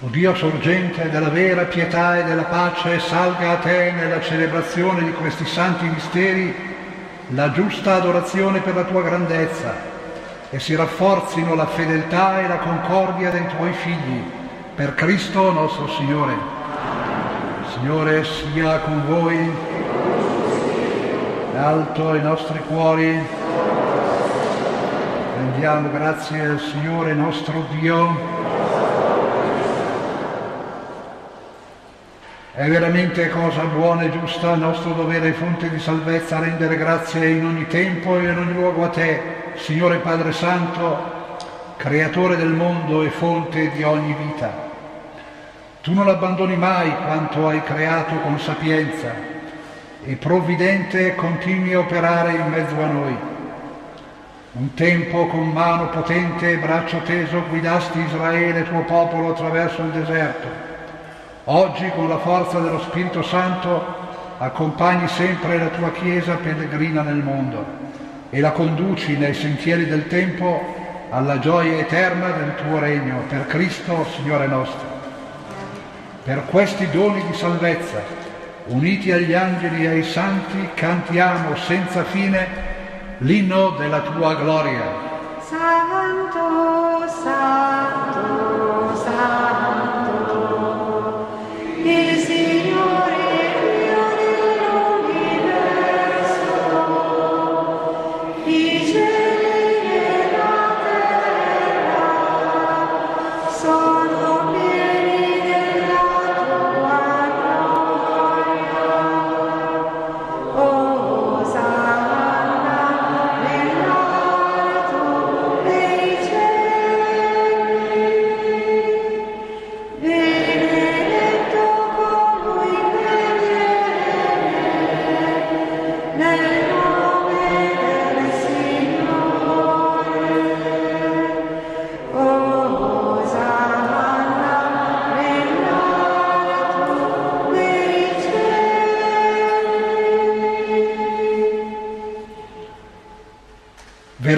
O 0.00 0.08
Dio 0.08 0.34
sorgente 0.36 1.10
della 1.10 1.28
vera 1.28 1.64
pietà 1.64 2.18
e 2.18 2.24
della 2.24 2.44
pace, 2.44 2.98
salga 2.98 3.50
a 3.50 3.56
te 3.56 3.92
nella 3.92 4.22
celebrazione 4.22 5.04
di 5.04 5.12
questi 5.12 5.44
santi 5.44 5.84
misteri 5.84 6.54
la 7.28 7.52
giusta 7.52 7.96
adorazione 7.96 8.60
per 8.60 8.74
la 8.74 8.84
tua 8.84 9.02
grandezza 9.02 9.91
e 10.54 10.58
si 10.58 10.74
rafforzino 10.74 11.54
la 11.54 11.64
fedeltà 11.64 12.42
e 12.42 12.46
la 12.46 12.58
concordia 12.58 13.30
dei 13.30 13.46
tuoi 13.56 13.72
figli, 13.72 14.22
per 14.74 14.94
Cristo 14.94 15.50
nostro 15.50 15.88
Signore. 15.88 16.34
Signore 17.72 18.22
sia 18.22 18.80
con 18.80 19.02
voi, 19.06 19.50
alto 21.56 22.10
ai 22.10 22.20
nostri 22.20 22.60
cuori, 22.68 23.18
rendiamo 25.38 25.90
grazie 25.90 26.42
al 26.42 26.60
Signore 26.60 27.14
nostro 27.14 27.64
Dio. 27.70 28.51
È 32.62 32.68
veramente 32.68 33.28
cosa 33.28 33.64
buona 33.64 34.02
e 34.02 34.10
giusta, 34.12 34.54
nostro 34.54 34.92
dovere 34.92 35.30
e 35.30 35.32
fonte 35.32 35.68
di 35.68 35.80
salvezza, 35.80 36.38
rendere 36.38 36.76
grazie 36.76 37.30
in 37.30 37.44
ogni 37.44 37.66
tempo 37.66 38.16
e 38.16 38.22
in 38.22 38.38
ogni 38.38 38.52
luogo 38.52 38.84
a 38.84 38.88
te, 38.88 39.20
Signore 39.56 39.96
Padre 39.96 40.30
Santo, 40.30 41.38
creatore 41.76 42.36
del 42.36 42.52
mondo 42.52 43.02
e 43.02 43.10
fonte 43.10 43.72
di 43.72 43.82
ogni 43.82 44.14
vita. 44.14 44.70
Tu 45.80 45.92
non 45.92 46.06
abbandoni 46.06 46.56
mai 46.56 46.94
quanto 47.04 47.48
hai 47.48 47.64
creato 47.64 48.14
con 48.20 48.38
sapienza 48.38 49.12
e 50.04 50.14
provvidente 50.14 51.16
continui 51.16 51.74
a 51.74 51.80
operare 51.80 52.34
in 52.34 52.46
mezzo 52.46 52.80
a 52.80 52.86
noi. 52.86 53.16
Un 54.52 54.74
tempo 54.74 55.26
con 55.26 55.48
mano 55.48 55.88
potente 55.88 56.52
e 56.52 56.58
braccio 56.58 56.98
teso 56.98 57.42
guidasti 57.48 57.98
Israele, 57.98 58.62
tuo 58.62 58.82
popolo, 58.82 59.30
attraverso 59.30 59.82
il 59.82 59.90
deserto. 59.90 60.71
Oggi 61.44 61.90
con 61.96 62.08
la 62.08 62.18
forza 62.18 62.60
dello 62.60 62.78
Spirito 62.78 63.20
Santo 63.24 63.84
accompagni 64.38 65.08
sempre 65.08 65.58
la 65.58 65.70
tua 65.70 65.90
Chiesa 65.90 66.36
pellegrina 66.36 67.02
nel 67.02 67.16
mondo 67.16 67.64
e 68.30 68.38
la 68.38 68.52
conduci 68.52 69.18
nei 69.18 69.34
sentieri 69.34 69.86
del 69.86 70.06
tempo 70.06 71.08
alla 71.10 71.40
gioia 71.40 71.78
eterna 71.78 72.28
del 72.28 72.54
tuo 72.54 72.78
regno, 72.78 73.24
per 73.28 73.48
Cristo, 73.48 74.06
Signore 74.14 74.46
nostro. 74.46 74.86
Per 76.22 76.44
questi 76.46 76.88
doni 76.90 77.26
di 77.26 77.34
salvezza, 77.34 78.00
uniti 78.66 79.10
agli 79.10 79.34
angeli 79.34 79.84
e 79.84 79.88
ai 79.88 80.04
santi, 80.04 80.70
cantiamo 80.74 81.56
senza 81.56 82.04
fine 82.04 82.46
l'inno 83.18 83.70
della 83.70 84.00
tua 84.00 84.36
gloria. 84.36 84.82
Santo, 85.40 87.08
Santo, 87.08 88.94
Santo, 88.94 89.61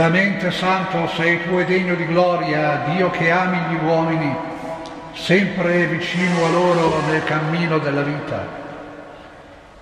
Veramente 0.04 0.50
santo 0.50 1.08
sei 1.16 1.42
tu 1.44 1.56
e 1.58 1.64
degno 1.64 1.94
di 1.94 2.04
gloria, 2.04 2.82
Dio 2.90 3.08
che 3.08 3.30
ami 3.30 3.56
gli 3.70 3.82
uomini, 3.82 4.36
sempre 5.14 5.86
vicino 5.86 6.44
a 6.44 6.50
loro 6.50 7.00
nel 7.08 7.24
cammino 7.24 7.78
della 7.78 8.02
vita. 8.02 8.46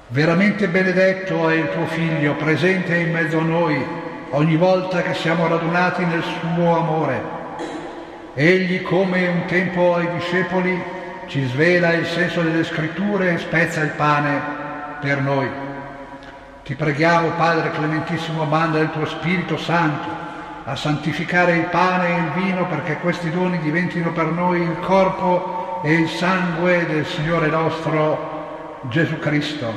Veramente 0.06 0.68
benedetto 0.68 1.48
è 1.48 1.54
il 1.56 1.70
tuo 1.70 1.87
Figlio, 1.87 2.35
presente 2.35 2.94
in 2.98 3.11
mezzo 3.11 3.38
a 3.38 3.42
noi 3.42 3.85
ogni 4.30 4.54
volta 4.54 5.02
che 5.02 5.14
siamo 5.14 5.48
radunati 5.48 6.04
nel 6.04 6.22
suo 6.22 6.76
amore. 6.76 7.20
Egli, 8.35 8.80
come 8.82 9.26
un 9.26 9.44
tempo 9.46 9.96
ai 9.96 10.08
discepoli, 10.12 10.80
ci 11.26 11.44
svela 11.46 11.94
il 11.94 12.06
senso 12.06 12.42
delle 12.42 12.62
scritture 12.62 13.32
e 13.32 13.38
spezza 13.38 13.80
il 13.80 13.90
pane 13.90 14.40
per 15.00 15.20
noi. 15.20 15.71
Ti 16.64 16.77
preghiamo, 16.77 17.31
Padre 17.31 17.72
Clementissimo, 17.72 18.44
manda 18.44 18.79
il 18.79 18.92
tuo 18.92 19.05
Spirito 19.05 19.57
Santo 19.57 20.09
a 20.64 20.77
santificare 20.77 21.57
il 21.57 21.64
pane 21.64 22.07
e 22.07 22.18
il 22.20 22.44
vino 22.44 22.68
perché 22.68 22.98
questi 22.98 23.31
doni 23.31 23.59
diventino 23.59 24.12
per 24.12 24.27
noi 24.27 24.61
il 24.61 24.79
corpo 24.79 25.81
e 25.83 25.92
il 25.92 26.09
sangue 26.09 26.87
del 26.87 27.05
Signore 27.05 27.48
nostro 27.48 28.79
Gesù 28.83 29.18
Cristo. 29.18 29.77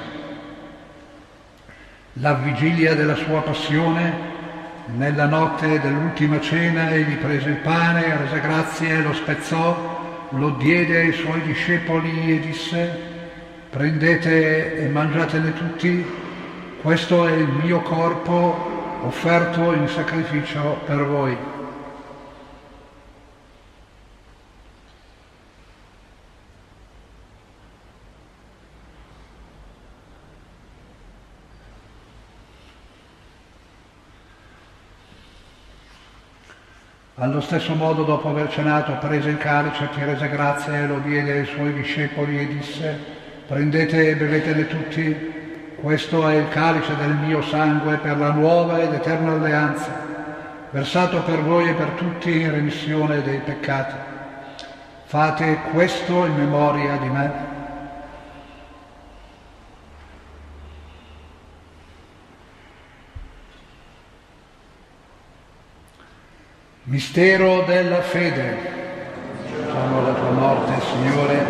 La 2.14 2.34
vigilia 2.34 2.94
della 2.94 3.16
sua 3.16 3.42
passione, 3.42 4.14
nella 4.96 5.26
notte 5.26 5.80
dell'ultima 5.80 6.40
cena, 6.40 6.92
egli 6.92 7.16
prese 7.16 7.50
il 7.50 7.58
pane, 7.58 8.16
rese 8.16 8.40
grazie, 8.42 9.02
lo 9.02 9.14
spezzò, 9.14 10.28
lo 10.30 10.52
diede 10.52 11.00
ai 11.00 11.14
suoi 11.14 11.42
discepoli 11.42 12.36
e 12.36 12.40
disse, 12.42 13.00
prendete 13.72 14.78
e 14.78 14.88
mangiatene 14.88 15.52
tutti, 15.54 16.24
questo 16.86 17.26
è 17.26 17.32
il 17.32 17.48
mio 17.48 17.82
corpo 17.82 19.00
offerto 19.02 19.74
in 19.74 19.88
sacrificio 19.88 20.82
per 20.86 21.04
voi. 21.04 21.36
Allo 37.16 37.42
stesso 37.42 37.74
modo, 37.74 38.04
dopo 38.04 38.30
aver 38.30 38.52
cenato, 38.52 38.94
prese 39.00 39.30
il 39.30 39.38
calice, 39.38 39.90
ti 39.90 40.04
rese 40.04 40.30
grazie 40.30 40.86
lo 40.86 41.00
diede 41.00 41.40
ai 41.40 41.46
suoi 41.46 41.74
discepoli 41.74 42.38
e 42.38 42.48
disse, 42.48 43.00
prendete 43.48 44.10
e 44.10 44.16
bevetene 44.16 44.68
tutti, 44.68 45.35
questo 45.82 46.28
è 46.28 46.36
il 46.36 46.50
calice 46.50 46.96
del 46.96 47.14
mio 47.14 47.42
sangue 47.42 47.98
per 47.98 48.18
la 48.18 48.32
nuova 48.32 48.80
ed 48.80 48.94
eterna 48.94 49.34
alleanza, 49.34 49.92
versato 50.72 51.22
per 51.22 51.42
voi 51.42 51.70
e 51.70 51.74
per 51.74 51.90
tutti 51.90 52.42
in 52.42 52.52
remissione 52.52 53.22
dei 53.22 53.40
peccati. 53.40 53.94
Fate 55.06 55.60
questo 55.72 56.26
in 56.26 56.36
memoria 56.36 56.98
di 56.98 57.10
me. 57.10 57.54
Mistero 66.84 67.64
della 67.64 68.02
fede. 68.02 68.74
Diciamo 69.46 70.02
la 70.02 70.14
tua 70.14 70.32
morte, 70.32 70.74
Signore, 70.82 71.46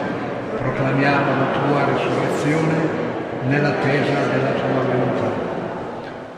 proclamiamo 0.57 1.39
la 1.39 1.59
tua 1.59 1.85
risurrezione 1.85 3.04
nell'attesa 3.47 4.13
della 4.31 4.51
tua 4.51 4.81
venuta. 4.83 5.43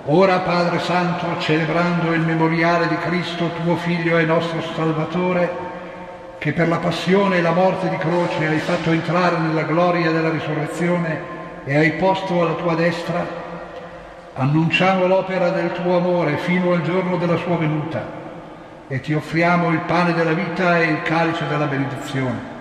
Ora, 0.06 0.39
Padre 0.39 0.80
Santo, 0.80 1.26
celebrando 1.39 2.13
il 2.13 2.22
memoriale 2.22 2.88
di 2.88 2.98
Cristo, 2.98 3.50
tuo 3.62 3.76
Figlio 3.76 4.17
e 4.17 4.24
nostro 4.24 4.62
Salvatore, 4.74 5.65
che 6.38 6.54
per 6.54 6.67
la 6.67 6.78
passione 6.78 7.38
e 7.38 7.41
la 7.41 7.52
morte 7.52 7.89
di 7.89 7.98
croce 7.98 8.48
hai 8.48 8.60
fatto 8.60 8.91
entrare 8.91 9.38
nella 9.38 9.63
gloria 9.63 10.12
della 10.12 10.30
risurrezione 10.30 11.36
e 11.65 11.76
hai 11.76 11.91
posto 11.93 12.41
alla 12.41 12.54
tua 12.54 12.76
destra, 12.76 13.26
annunciamo 14.36 15.08
l'opera 15.08 15.50
del 15.50 15.74
tuo 15.74 15.98
amore 15.98 16.38
fino 16.38 16.72
al 16.72 16.84
giorno 16.84 17.17
della 17.17 17.38
sua 17.38 17.58
venuta 17.58 18.15
e 18.88 19.02
ti 19.02 19.13
offriamo 19.13 19.70
il 19.70 19.80
pane 19.80 20.13
della 20.13 20.32
vita 20.32 20.80
e 20.80 20.86
il 20.86 21.02
calice 21.02 21.46
della 21.48 21.65
benedizione. 21.65 22.57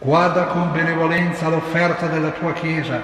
Guarda 0.00 0.44
con 0.44 0.70
benevolenza 0.70 1.48
l'offerta 1.48 2.06
della 2.06 2.30
tua 2.30 2.52
Chiesa 2.52 3.00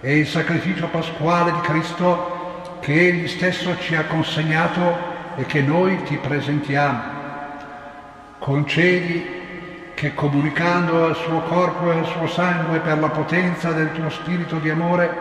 e 0.00 0.16
il 0.16 0.26
sacrificio 0.26 0.86
pasquale 0.86 1.52
di 1.52 1.60
Cristo 1.60 2.78
che 2.80 3.08
Egli 3.08 3.28
stesso 3.28 3.76
ci 3.80 3.94
ha 3.94 4.04
consegnato 4.06 4.96
e 5.36 5.44
che 5.44 5.60
noi 5.60 6.02
ti 6.04 6.16
presentiamo. 6.16 7.00
Concedi 8.38 9.34
che 9.92 10.14
comunicando 10.14 11.04
al 11.04 11.16
suo 11.16 11.40
corpo 11.40 11.92
e 11.92 11.98
al 11.98 12.06
suo 12.06 12.26
sangue 12.28 12.78
per 12.78 12.98
la 12.98 13.10
potenza 13.10 13.72
del 13.72 13.92
tuo 13.92 14.08
spirito 14.08 14.56
di 14.56 14.70
amore, 14.70 15.14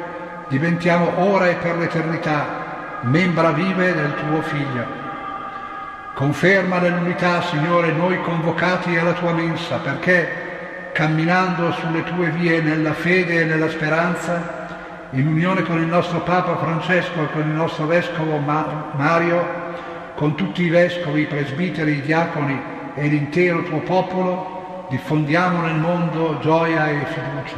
diventiamo 0.47 1.11
ora 1.29 1.49
e 1.49 1.55
per 1.55 1.75
l'eternità 1.75 2.99
membra 3.01 3.51
vive 3.51 3.93
del 3.93 4.13
tuo 4.15 4.41
Figlio. 4.43 5.03
Conferma 6.13 6.79
nell'unità, 6.79 7.41
Signore, 7.41 7.91
noi 7.91 8.21
convocati 8.21 8.95
alla 8.95 9.11
tua 9.11 9.33
mensa, 9.33 9.79
perché 9.79 10.44
camminando 10.95 11.73
sulle 11.73 12.05
tue 12.05 12.29
vie 12.29 12.61
nella 12.61 12.93
fede 12.93 13.41
e 13.41 13.43
nella 13.43 13.67
speranza, 13.67 15.09
in 15.09 15.27
unione 15.27 15.63
con 15.63 15.77
il 15.77 15.87
nostro 15.87 16.21
Papa 16.21 16.55
Francesco 16.55 17.21
e 17.21 17.31
con 17.33 17.41
il 17.41 17.53
nostro 17.53 17.85
Vescovo 17.85 18.37
Mario, 18.37 19.45
con 20.15 20.35
tutti 20.35 20.63
i 20.63 20.69
vescovi, 20.69 21.23
i 21.23 21.27
presbiteri, 21.27 21.97
i 21.97 22.01
diaconi 22.01 22.61
e 22.95 23.07
l'intero 23.07 23.63
tuo 23.63 23.79
popolo, 23.79 24.87
diffondiamo 24.89 25.63
nel 25.63 25.75
mondo 25.75 26.39
gioia 26.39 26.87
e 26.87 27.05
fiducia. 27.07 27.57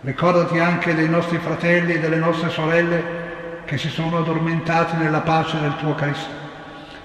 Ricordati 0.00 0.58
anche 0.58 0.94
dei 0.94 1.10
nostri 1.10 1.36
fratelli 1.36 1.92
e 1.92 2.00
delle 2.00 2.16
nostre 2.16 2.48
sorelle 2.48 3.04
che 3.66 3.76
si 3.76 3.90
sono 3.90 4.20
addormentati 4.20 4.96
nella 4.96 5.20
pace 5.20 5.60
del 5.60 5.76
tuo 5.76 5.94
Cristo 5.94 6.32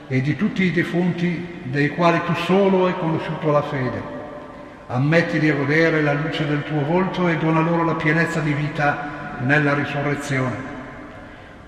e 0.07 0.21
di 0.21 0.37
tutti 0.37 0.63
i 0.63 0.71
defunti 0.71 1.63
dei 1.63 1.89
quali 1.89 2.21
tu 2.23 2.33
solo 2.33 2.85
hai 2.85 2.97
conosciuto 2.97 3.51
la 3.51 3.61
fede. 3.63 4.20
Ammettili 4.93 5.47
a 5.47 5.55
godere 5.55 6.01
la 6.01 6.11
luce 6.11 6.45
del 6.45 6.63
tuo 6.63 6.83
volto 6.83 7.29
e 7.29 7.37
dona 7.37 7.61
loro 7.61 7.85
la 7.85 7.95
pienezza 7.95 8.41
di 8.41 8.51
vita 8.51 9.37
nella 9.39 9.73
risurrezione. 9.73 10.69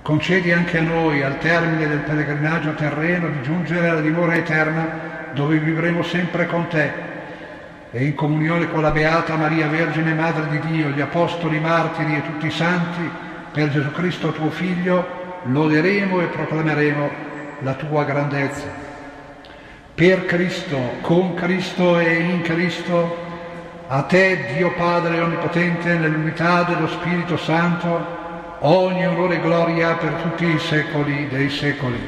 Concedi 0.01 0.51
anche 0.51 0.79
a 0.79 0.81
noi, 0.81 1.23
al 1.23 1.37
termine 1.37 1.87
del 1.87 1.99
pellegrinaggio 1.99 2.73
terreno, 2.73 3.29
di 3.29 3.41
giungere 3.41 3.87
alla 3.87 4.01
dimora 4.01 4.35
eterna 4.35 5.31
dove 5.31 5.57
vivremo 5.57 6.03
sempre 6.03 6.47
con 6.47 6.67
te 6.67 6.91
e 7.91 8.03
in 8.03 8.13
comunione 8.13 8.69
con 8.69 8.81
la 8.81 8.91
Beata 8.91 9.37
Maria 9.37 9.67
Vergine 9.67 10.13
Madre 10.13 10.49
di 10.49 10.59
Dio, 10.67 10.89
gli 10.89 10.99
Apostoli, 10.99 11.61
Martiri 11.61 12.17
e 12.17 12.23
tutti 12.23 12.47
i 12.47 12.51
Santi, 12.51 13.09
per 13.53 13.69
Gesù 13.69 13.89
Cristo 13.93 14.33
tuo 14.33 14.49
Figlio, 14.49 15.39
loderemo 15.43 16.19
e 16.19 16.25
proclameremo 16.25 17.09
la 17.59 17.73
tua 17.75 18.03
grandezza. 18.03 18.82
Per 19.95 20.25
Cristo, 20.25 20.95
con 21.01 21.35
Cristo 21.35 21.99
e 21.99 22.15
in 22.15 22.41
Cristo, 22.41 23.15
A 23.89 24.01
te, 24.01 24.53
Dio 24.55 24.73
Padre 24.73 25.19
Onnipotente, 25.19 25.93
nell'unità 25.93 26.63
dello 26.63 26.87
Spirito 26.87 27.37
Santo, 27.37 28.57
ogni 28.61 29.05
onore 29.05 29.35
e 29.35 29.41
gloria 29.41 29.93
per 29.93 30.13
tutti 30.13 30.45
i 30.45 30.57
secoli 30.57 31.27
dei 31.27 31.47
secoli. 31.51 31.99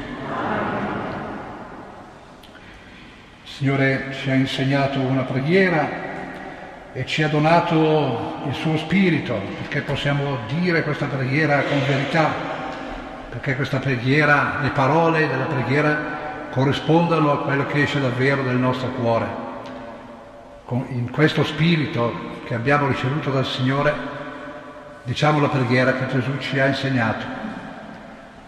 Il 3.44 3.50
Signore 3.52 4.06
ci 4.20 4.30
ha 4.30 4.34
insegnato 4.34 4.98
una 4.98 5.22
preghiera 5.22 5.88
e 6.92 7.06
ci 7.06 7.22
ha 7.22 7.28
donato 7.28 8.38
il 8.48 8.54
suo 8.54 8.76
spirito 8.78 9.40
perché 9.60 9.82
possiamo 9.82 10.38
dire 10.58 10.82
questa 10.82 11.06
preghiera 11.06 11.62
con 11.62 11.78
verità, 11.86 12.32
perché 13.30 13.54
questa 13.54 13.78
preghiera, 13.78 14.58
le 14.60 14.70
parole 14.70 15.28
della 15.28 15.44
preghiera 15.44 16.15
corrispondano 16.56 17.32
a 17.32 17.38
quello 17.40 17.66
che 17.66 17.82
esce 17.82 18.00
davvero 18.00 18.42
dal 18.42 18.56
nostro 18.56 18.88
cuore. 18.92 19.26
In 20.88 21.10
questo 21.10 21.44
spirito 21.44 22.10
che 22.46 22.54
abbiamo 22.54 22.86
ricevuto 22.86 23.28
dal 23.28 23.44
Signore, 23.44 23.92
diciamo 25.02 25.38
la 25.38 25.48
preghiera 25.48 25.92
che 25.92 26.06
Gesù 26.06 26.38
ci 26.38 26.58
ha 26.58 26.64
insegnato. 26.64 27.26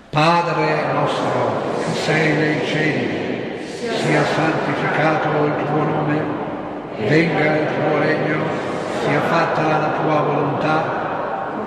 Padre 0.08 0.90
nostro 0.94 1.82
che 1.84 1.92
sei 1.98 2.32
nei 2.32 2.66
cieli, 2.66 3.66
sia 3.66 4.24
santificato 4.24 5.44
il 5.44 5.66
tuo 5.66 5.82
nome 5.82 6.22
venga 7.06 7.56
il 7.58 7.66
tuo 7.66 7.98
regno, 7.98 8.38
sia 9.04 9.20
fatta 9.20 9.60
la 9.66 9.98
tua 10.00 10.20
volontà, 10.22 10.84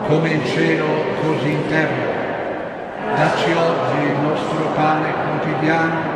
come 0.07 0.29
in 0.29 0.45
cielo 0.47 0.87
così 1.21 1.51
in 1.51 1.67
terra. 1.67 2.19
Dacci 3.15 3.51
oggi 3.51 4.05
il 4.07 4.19
nostro 4.23 4.71
pane 4.73 5.13
quotidiano 5.13 6.10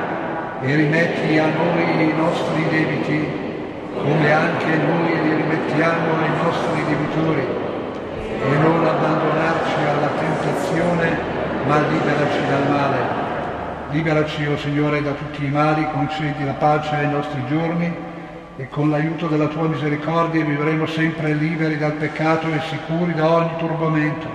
e 0.61 0.75
rimetti 0.75 1.37
a 1.37 1.47
noi 1.47 2.09
i 2.09 2.13
nostri 2.15 2.63
debiti, 2.69 3.27
come 3.93 4.31
anche 4.31 4.65
noi 4.65 5.21
li 5.23 5.35
rimettiamo 5.35 6.13
ai 6.21 6.43
nostri 6.43 6.83
debitori, 6.85 7.47
e 8.41 8.57
non 8.57 8.85
abbandonarci 8.85 9.75
alla 9.89 10.11
tentazione, 10.19 11.17
ma 11.65 11.79
liberaci 11.79 12.39
dal 12.49 12.69
male. 12.69 13.23
Liberaci, 13.89 14.45
o 14.45 14.53
oh 14.53 14.57
Signore, 14.57 15.01
da 15.01 15.11
tutti 15.11 15.45
i 15.45 15.49
mali, 15.49 15.87
concedi 15.91 16.43
la 16.43 16.53
pace 16.53 16.95
ai 16.95 17.09
nostri 17.09 17.43
giorni 17.47 17.93
e 18.57 18.69
con 18.69 18.89
l'aiuto 18.89 19.27
della 19.27 19.47
tua 19.47 19.67
misericordia 19.67 20.43
vivremo 20.43 20.85
sempre 20.85 21.33
liberi 21.33 21.77
dal 21.77 21.93
peccato 21.93 22.47
e 22.47 22.61
sicuri 22.69 23.13
da 23.13 23.29
ogni 23.29 23.57
turbamento, 23.57 24.27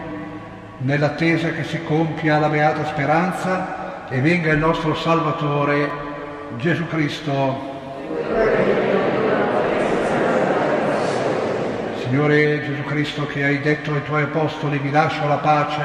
nell'attesa 0.78 1.50
che 1.50 1.64
si 1.64 1.82
compia 1.84 2.38
la 2.38 2.48
beata 2.48 2.84
speranza 2.84 4.08
e 4.08 4.20
venga 4.20 4.52
il 4.52 4.58
nostro 4.58 4.94
Salvatore 4.94 6.09
Gesù 6.56 6.86
Cristo. 6.88 7.68
Signore 12.02 12.64
Gesù 12.66 12.82
Cristo 12.84 13.26
che 13.26 13.44
hai 13.44 13.60
detto 13.60 13.92
ai 13.92 14.02
tuoi 14.02 14.22
apostoli 14.22 14.78
vi 14.78 14.90
lascio 14.90 15.26
la 15.28 15.36
pace, 15.36 15.82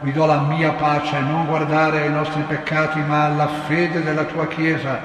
vi 0.00 0.12
do 0.12 0.24
la 0.24 0.40
mia 0.40 0.72
pace, 0.72 1.20
non 1.20 1.46
guardare 1.46 2.00
ai 2.02 2.10
nostri 2.10 2.42
peccati 2.42 3.00
ma 3.00 3.26
alla 3.26 3.48
fede 3.66 4.02
della 4.02 4.24
tua 4.24 4.48
Chiesa 4.48 5.00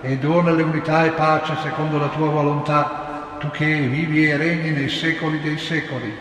e 0.00 0.16
dona 0.16 0.50
l'unità 0.50 1.04
e 1.04 1.10
pace 1.10 1.54
secondo 1.62 1.98
la 1.98 2.08
tua 2.08 2.28
volontà, 2.28 3.36
tu 3.38 3.50
che 3.50 3.64
vivi 3.66 4.26
e 4.26 4.36
regni 4.36 4.70
nei 4.70 4.88
secoli 4.88 5.40
dei 5.40 5.58
secoli. 5.58 6.16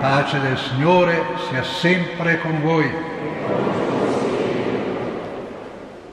Pace 0.00 0.40
del 0.40 0.56
Signore 0.56 1.22
sia 1.48 1.62
sempre 1.62 2.38
con 2.40 2.60
voi. 2.62 3.87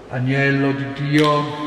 Agnello 0.08 0.72
di 0.72 0.86
Dio, 0.93 1.64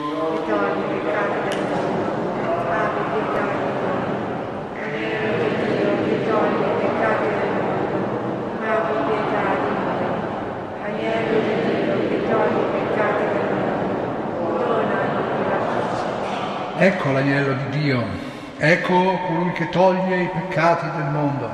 Ecco 16.81 17.11
l'agnello 17.11 17.55
di 17.55 17.81
Dio, 17.81 18.05
ecco 18.57 19.19
colui 19.27 19.51
che 19.53 19.69
toglie 19.69 20.23
i 20.23 20.29
peccati 20.29 20.87
del 20.97 21.11
mondo. 21.11 21.51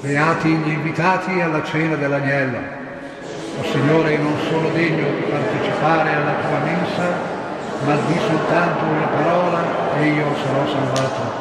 Beati 0.00 0.50
gli 0.50 0.68
invitati 0.68 1.40
alla 1.40 1.64
cena 1.64 1.96
dell'agnello. 1.96 2.83
O 3.58 3.62
Signore, 3.62 4.16
non 4.18 4.34
sono 4.48 4.68
degno 4.70 5.06
di 5.14 5.22
partecipare 5.30 6.14
alla 6.14 6.34
tua 6.46 6.58
mensa, 6.58 7.04
ma 7.84 7.94
di 8.06 8.18
soltanto 8.18 8.84
una 8.84 9.06
parola 9.06 9.62
e 9.98 10.06
io 10.08 10.26
sarò 10.42 10.66
salvato. 10.66 11.33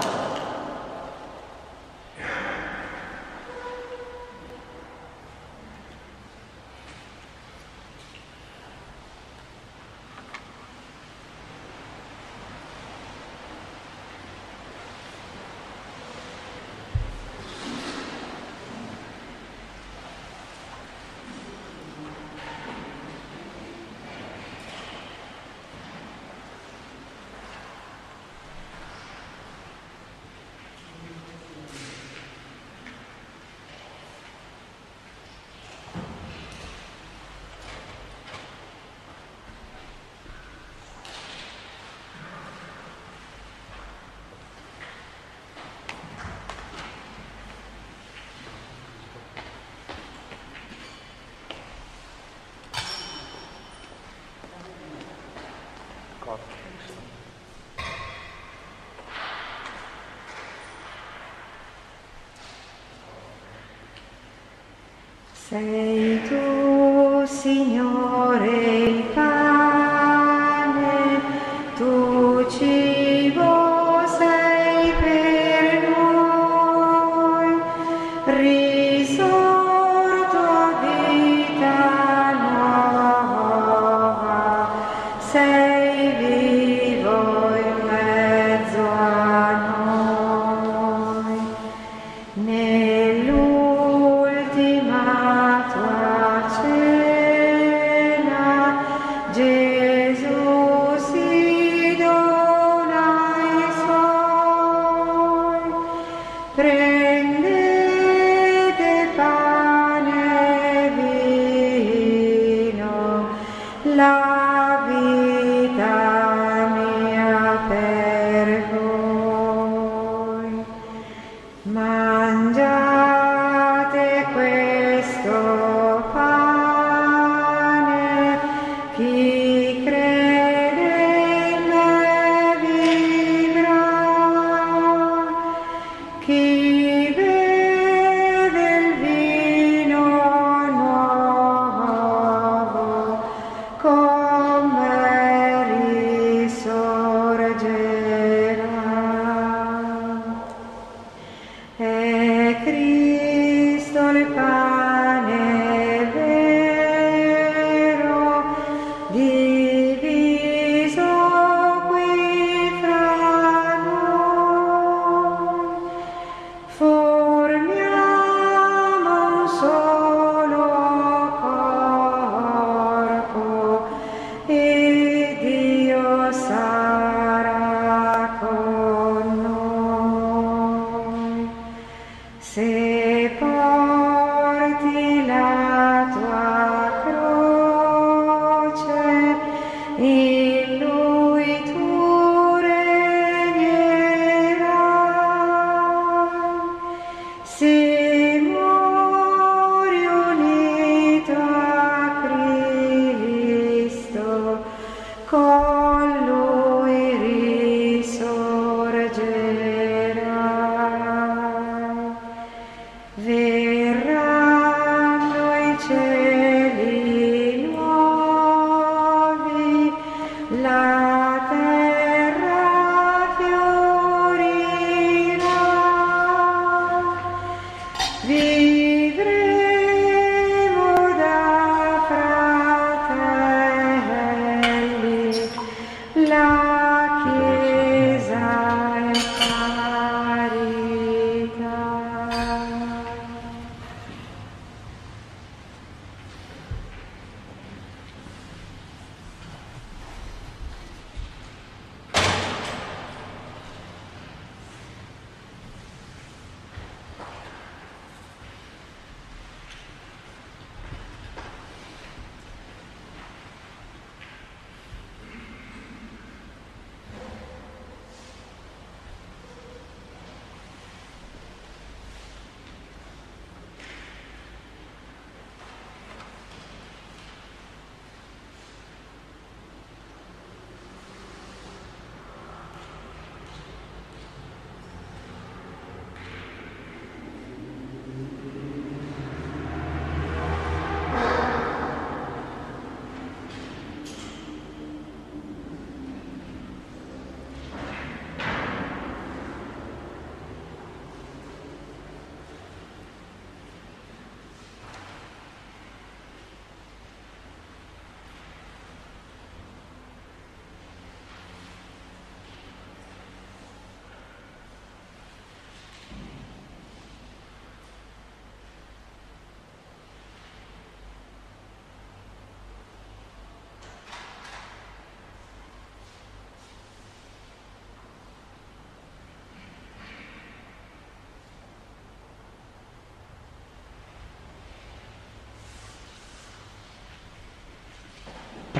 Sei 65.50 66.22
tu, 66.30 67.28
Signore, 67.28 68.03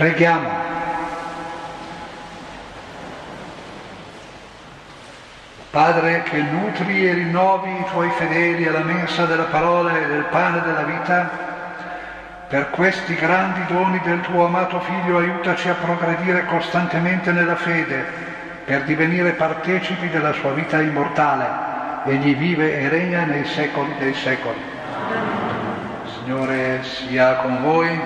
Preghiamo. 0.04 0.50
Padre 5.70 6.24
che 6.24 6.42
nutri 6.42 7.08
e 7.08 7.14
rinnovi 7.14 7.70
i 7.70 7.86
tuoi 7.90 8.10
fedeli 8.10 8.68
alla 8.68 8.84
mensa 8.84 9.26
della 9.26 9.46
parola 9.46 9.96
e 9.96 10.06
del 10.08 10.26
pane 10.26 10.60
della 10.60 10.84
vita, 10.84 11.30
per 12.50 12.72
questi 12.72 13.16
grandi 13.16 13.66
doni 13.74 14.02
del 14.02 14.20
tuo 14.20 14.46
amato 14.46 14.82
Figlio 14.82 15.20
aiutaci 15.20 15.70
a 15.70 15.76
progredire 15.76 16.44
costantemente 16.48 17.32
nella 17.32 17.56
fede, 17.56 18.04
per 18.66 18.84
divenire 18.84 19.32
partecipi 19.32 20.10
della 20.10 20.34
sua 20.34 20.52
vita 20.52 20.82
immortale. 20.82 22.12
Egli 22.12 22.36
vive 22.36 22.78
e 22.78 22.90
regna 22.90 23.24
nei 23.24 23.46
secoli 23.46 23.96
dei 23.98 24.14
secoli. 24.14 25.53
Signore 26.24 26.82
sia 26.84 27.36
con 27.36 27.62
voi. 27.64 28.00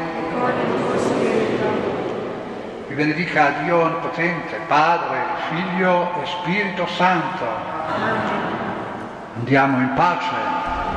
Vi 2.88 2.96
benedica 2.96 3.52
Dio 3.62 3.78
Onnipotente, 3.82 4.60
Padre, 4.66 5.18
Figlio 5.50 6.20
e 6.20 6.26
Spirito 6.26 6.88
Santo. 6.88 7.46
Andiamo 9.36 9.78
in 9.78 9.94
pace. 9.94 10.32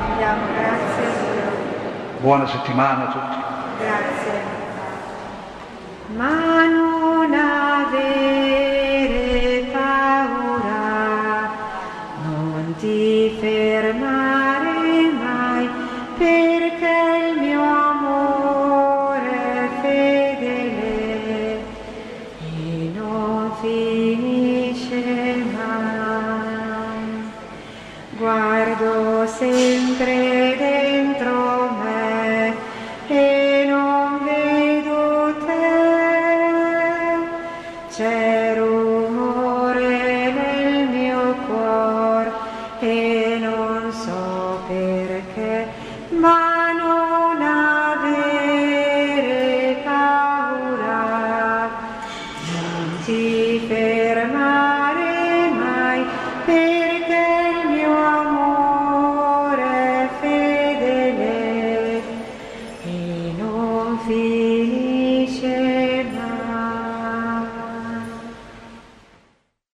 Rendiamo 0.07 0.41
grazie. 0.55 1.05
Buona 2.21 2.47
settimana 2.47 3.07
a 3.07 3.11
tutti. 3.11 3.37
Grazie. 3.77 4.41
Ma 6.15 6.65
non 6.65 7.33
avere 7.33 8.50